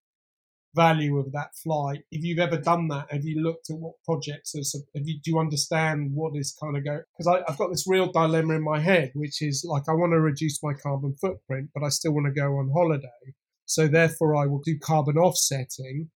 value 0.75 1.17
of 1.17 1.31
that 1.33 1.55
flight. 1.55 2.03
If 2.11 2.23
you've 2.23 2.39
ever 2.39 2.57
done 2.57 2.87
that, 2.89 3.11
have 3.11 3.25
you 3.25 3.41
looked 3.41 3.69
at 3.69 3.77
what 3.77 3.95
projects 4.05 4.55
are, 4.55 4.79
have 4.95 5.07
you, 5.07 5.19
do 5.23 5.31
you 5.31 5.39
understand 5.39 6.11
what 6.13 6.35
is 6.35 6.55
kind 6.61 6.77
of 6.77 6.85
go? 6.85 7.01
Because 7.17 7.41
I've 7.47 7.57
got 7.57 7.69
this 7.69 7.87
real 7.87 8.11
dilemma 8.11 8.55
in 8.55 8.63
my 8.63 8.79
head, 8.79 9.11
which 9.13 9.41
is 9.41 9.65
like, 9.67 9.83
I 9.89 9.93
want 9.93 10.13
to 10.13 10.19
reduce 10.19 10.63
my 10.63 10.73
carbon 10.73 11.15
footprint, 11.19 11.69
but 11.73 11.83
I 11.83 11.89
still 11.89 12.13
want 12.13 12.27
to 12.27 12.39
go 12.39 12.57
on 12.57 12.71
holiday. 12.73 13.33
So 13.65 13.87
therefore 13.87 14.35
I 14.35 14.47
will 14.47 14.61
do 14.63 14.77
carbon 14.79 15.17
offsetting. 15.17 16.09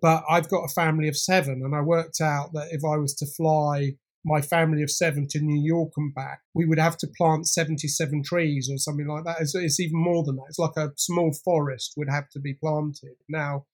But 0.00 0.24
I've 0.28 0.48
got 0.48 0.64
a 0.64 0.74
family 0.74 1.08
of 1.08 1.16
seven 1.16 1.62
and 1.64 1.74
I 1.74 1.80
worked 1.80 2.20
out 2.20 2.52
that 2.54 2.68
if 2.72 2.82
I 2.84 2.96
was 2.96 3.14
to 3.16 3.26
fly 3.26 3.92
my 4.24 4.40
family 4.40 4.82
of 4.82 4.90
seven 4.90 5.28
to 5.28 5.40
New 5.40 5.62
York 5.62 5.92
and 5.96 6.14
back, 6.14 6.40
we 6.54 6.64
would 6.64 6.78
have 6.78 6.96
to 6.98 7.06
plant 7.06 7.46
77 7.46 8.22
trees 8.24 8.70
or 8.72 8.78
something 8.78 9.06
like 9.06 9.24
that. 9.24 9.36
It's, 9.40 9.54
it's, 9.54 9.78
even 9.78 9.98
more 9.98 10.24
than 10.24 10.36
that. 10.36 10.46
It's 10.48 10.58
like 10.58 10.76
a 10.76 10.92
small 10.96 11.32
forest 11.44 11.92
would 11.96 12.08
have 12.08 12.30
to 12.30 12.40
be 12.40 12.54
planted. 12.54 13.16
Now, 13.28 13.66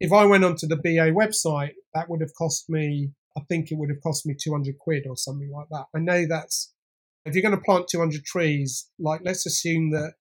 if 0.00 0.12
I 0.12 0.24
went 0.24 0.44
onto 0.44 0.66
the 0.66 0.76
BA 0.76 1.12
website, 1.12 1.72
that 1.94 2.08
would 2.08 2.20
have 2.20 2.34
cost 2.36 2.68
me, 2.68 3.10
I 3.36 3.40
think 3.48 3.70
it 3.70 3.78
would 3.78 3.90
have 3.90 4.02
cost 4.02 4.26
me 4.26 4.34
200 4.40 4.78
quid 4.78 5.06
or 5.08 5.16
something 5.16 5.50
like 5.50 5.68
that. 5.70 5.86
I 5.94 5.98
know 5.98 6.26
that's, 6.28 6.72
if 7.24 7.34
you're 7.34 7.42
going 7.42 7.56
to 7.56 7.64
plant 7.64 7.88
200 7.90 8.24
trees, 8.24 8.88
like 8.98 9.20
let's 9.24 9.46
assume 9.46 9.90
that 9.90 10.14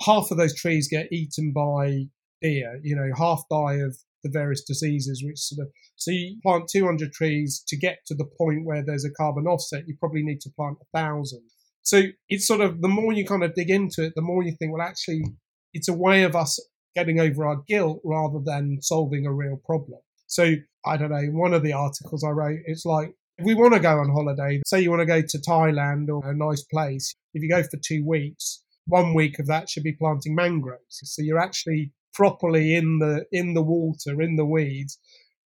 half 0.00 0.30
of 0.30 0.36
those 0.36 0.54
trees 0.54 0.88
get 0.88 1.12
eaten 1.12 1.52
by 1.52 2.06
deer, 2.42 2.80
you 2.82 2.96
know, 2.96 3.10
half 3.16 3.44
die 3.50 3.74
of 3.74 3.96
the 4.22 4.30
various 4.30 4.62
diseases, 4.62 5.22
which 5.24 5.38
sort 5.38 5.66
of, 5.66 5.72
so 5.94 6.10
you 6.10 6.38
plant 6.42 6.68
200 6.70 7.12
trees 7.12 7.62
to 7.68 7.76
get 7.76 7.98
to 8.06 8.14
the 8.14 8.28
point 8.38 8.64
where 8.64 8.84
there's 8.84 9.04
a 9.04 9.10
carbon 9.10 9.46
offset, 9.46 9.86
you 9.86 9.96
probably 9.98 10.22
need 10.22 10.40
to 10.40 10.50
plant 10.50 10.78
a 10.82 10.98
thousand. 10.98 11.42
So 11.82 12.02
it's 12.28 12.46
sort 12.46 12.60
of, 12.60 12.82
the 12.82 12.88
more 12.88 13.12
you 13.12 13.24
kind 13.24 13.44
of 13.44 13.54
dig 13.54 13.70
into 13.70 14.04
it, 14.04 14.14
the 14.16 14.22
more 14.22 14.42
you 14.42 14.56
think, 14.58 14.72
well, 14.72 14.86
actually, 14.86 15.22
it's 15.72 15.88
a 15.88 15.94
way 15.94 16.24
of 16.24 16.34
us 16.34 16.58
getting 16.96 17.20
over 17.20 17.46
our 17.46 17.62
guilt 17.68 18.00
rather 18.04 18.40
than 18.44 18.78
solving 18.80 19.26
a 19.26 19.32
real 19.32 19.60
problem. 19.64 20.00
So 20.26 20.54
I 20.84 20.96
don't 20.96 21.10
know, 21.10 21.26
one 21.30 21.54
of 21.54 21.62
the 21.62 21.74
articles 21.74 22.24
I 22.24 22.30
wrote, 22.30 22.58
it's 22.66 22.84
like, 22.84 23.12
if 23.38 23.44
we 23.44 23.54
want 23.54 23.74
to 23.74 23.80
go 23.80 23.98
on 23.98 24.08
holiday, 24.08 24.62
say 24.66 24.80
you 24.80 24.90
want 24.90 25.00
to 25.00 25.06
go 25.06 25.20
to 25.20 25.38
Thailand 25.38 26.08
or 26.08 26.28
a 26.28 26.34
nice 26.34 26.62
place, 26.62 27.14
if 27.34 27.42
you 27.42 27.50
go 27.50 27.62
for 27.62 27.78
two 27.84 28.04
weeks, 28.04 28.62
one 28.86 29.14
week 29.14 29.38
of 29.38 29.46
that 29.46 29.68
should 29.68 29.82
be 29.82 29.92
planting 29.92 30.34
mangroves. 30.34 30.80
So 30.88 31.22
you're 31.22 31.38
actually 31.38 31.92
properly 32.14 32.74
in 32.74 32.98
the 32.98 33.26
in 33.30 33.52
the 33.52 33.62
water, 33.62 34.22
in 34.22 34.36
the 34.36 34.46
weeds, 34.46 34.98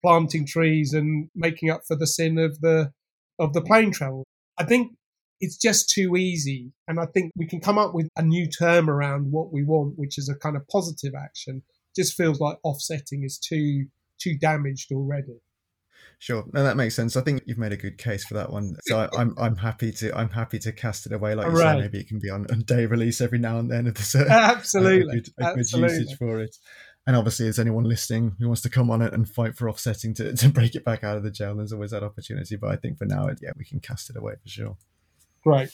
planting 0.04 0.46
trees 0.46 0.94
and 0.94 1.28
making 1.34 1.68
up 1.68 1.80
for 1.86 1.96
the 1.96 2.06
sin 2.06 2.38
of 2.38 2.60
the 2.60 2.92
of 3.40 3.52
the 3.54 3.62
plane 3.62 3.90
travel. 3.90 4.24
I 4.56 4.64
think 4.64 4.92
it's 5.40 5.56
just 5.56 5.90
too 5.90 6.16
easy. 6.16 6.72
And 6.86 7.00
I 7.00 7.06
think 7.06 7.32
we 7.36 7.46
can 7.46 7.60
come 7.60 7.78
up 7.78 7.94
with 7.94 8.08
a 8.16 8.22
new 8.22 8.46
term 8.46 8.90
around 8.90 9.32
what 9.32 9.52
we 9.52 9.62
want, 9.62 9.98
which 9.98 10.18
is 10.18 10.28
a 10.28 10.34
kind 10.34 10.56
of 10.56 10.66
positive 10.68 11.14
action. 11.14 11.62
It 11.66 12.00
just 12.00 12.16
feels 12.16 12.40
like 12.40 12.58
offsetting 12.62 13.24
is 13.24 13.38
too 13.38 13.86
too 14.18 14.36
damaged 14.36 14.92
already. 14.92 15.40
Sure, 16.18 16.44
no, 16.52 16.62
that 16.62 16.76
makes 16.76 16.94
sense. 16.94 17.16
I 17.16 17.22
think 17.22 17.42
you've 17.46 17.56
made 17.56 17.72
a 17.72 17.78
good 17.78 17.96
case 17.96 18.24
for 18.24 18.34
that 18.34 18.52
one. 18.52 18.76
So 18.82 18.98
I, 18.98 19.04
am 19.04 19.10
I'm, 19.18 19.34
I'm 19.38 19.56
happy 19.56 19.90
to 19.92 20.16
I'm 20.16 20.28
happy 20.28 20.58
to 20.58 20.72
cast 20.72 21.06
it 21.06 21.12
away. 21.12 21.34
Like 21.34 21.46
you 21.46 21.52
right. 21.54 21.76
say, 21.76 21.80
maybe 21.80 21.98
it 21.98 22.08
can 22.08 22.18
be 22.18 22.28
on, 22.28 22.46
on 22.50 22.60
day 22.60 22.84
release 22.84 23.22
every 23.22 23.38
now 23.38 23.58
and 23.58 23.70
then 23.70 23.86
if 23.86 23.94
there's 23.94 24.14
a, 24.14 24.30
absolutely 24.30 25.18
a, 25.18 25.20
good, 25.22 25.28
a 25.40 25.44
absolutely. 25.44 25.88
good 25.88 26.00
usage 26.00 26.18
for 26.18 26.40
it. 26.40 26.56
And 27.06 27.16
obviously, 27.16 27.46
is 27.46 27.58
anyone 27.58 27.84
listening 27.84 28.36
who 28.38 28.48
wants 28.48 28.60
to 28.62 28.68
come 28.68 28.90
on 28.90 29.00
it 29.00 29.14
and 29.14 29.26
fight 29.26 29.56
for 29.56 29.70
offsetting 29.70 30.12
to, 30.14 30.32
to 30.36 30.48
break 30.50 30.74
it 30.74 30.84
back 30.84 31.02
out 31.02 31.16
of 31.16 31.22
the 31.22 31.30
jail, 31.30 31.56
there's 31.56 31.72
always 31.72 31.92
that 31.92 32.02
opportunity. 32.02 32.56
But 32.56 32.70
I 32.70 32.76
think 32.76 32.98
for 32.98 33.06
now, 33.06 33.28
yeah, 33.40 33.52
we 33.56 33.64
can 33.64 33.80
cast 33.80 34.10
it 34.10 34.16
away 34.16 34.34
for 34.42 34.48
sure. 34.48 34.76
Great. 35.42 35.70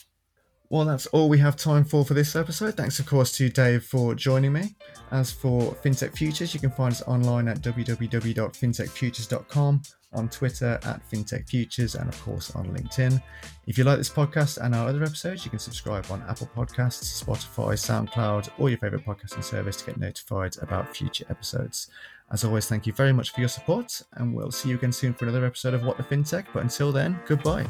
Well, 0.68 0.84
that's 0.84 1.06
all 1.06 1.28
we 1.28 1.38
have 1.38 1.54
time 1.54 1.84
for 1.84 2.04
for 2.04 2.14
this 2.14 2.34
episode. 2.34 2.76
Thanks, 2.76 2.98
of 2.98 3.06
course, 3.06 3.30
to 3.36 3.48
Dave 3.48 3.84
for 3.84 4.16
joining 4.16 4.52
me. 4.52 4.74
As 5.12 5.30
for 5.30 5.76
FinTech 5.76 6.16
Futures, 6.16 6.52
you 6.54 6.60
can 6.60 6.72
find 6.72 6.90
us 6.92 7.02
online 7.02 7.46
at 7.46 7.58
www.fintechfutures.com, 7.58 9.82
on 10.12 10.28
Twitter 10.28 10.80
at 10.82 11.08
FinTech 11.08 11.48
Futures, 11.48 11.94
and 11.94 12.08
of 12.08 12.20
course 12.20 12.50
on 12.56 12.66
LinkedIn. 12.66 13.22
If 13.68 13.78
you 13.78 13.84
like 13.84 13.98
this 13.98 14.10
podcast 14.10 14.58
and 14.58 14.74
our 14.74 14.88
other 14.88 15.04
episodes, 15.04 15.44
you 15.44 15.50
can 15.50 15.60
subscribe 15.60 16.06
on 16.10 16.24
Apple 16.28 16.50
Podcasts, 16.56 17.22
Spotify, 17.22 17.74
SoundCloud, 17.74 18.50
or 18.58 18.68
your 18.68 18.78
favorite 18.78 19.06
podcasting 19.06 19.44
service 19.44 19.76
to 19.76 19.86
get 19.86 20.00
notified 20.00 20.56
about 20.60 20.96
future 20.96 21.26
episodes. 21.30 21.90
As 22.32 22.42
always, 22.42 22.66
thank 22.66 22.88
you 22.88 22.92
very 22.92 23.12
much 23.12 23.30
for 23.30 23.38
your 23.38 23.48
support, 23.48 24.02
and 24.14 24.34
we'll 24.34 24.50
see 24.50 24.70
you 24.70 24.74
again 24.74 24.90
soon 24.90 25.14
for 25.14 25.26
another 25.26 25.46
episode 25.46 25.74
of 25.74 25.84
What 25.84 25.96
the 25.96 26.02
FinTech. 26.02 26.46
But 26.52 26.64
until 26.64 26.90
then, 26.90 27.20
goodbye. 27.28 27.68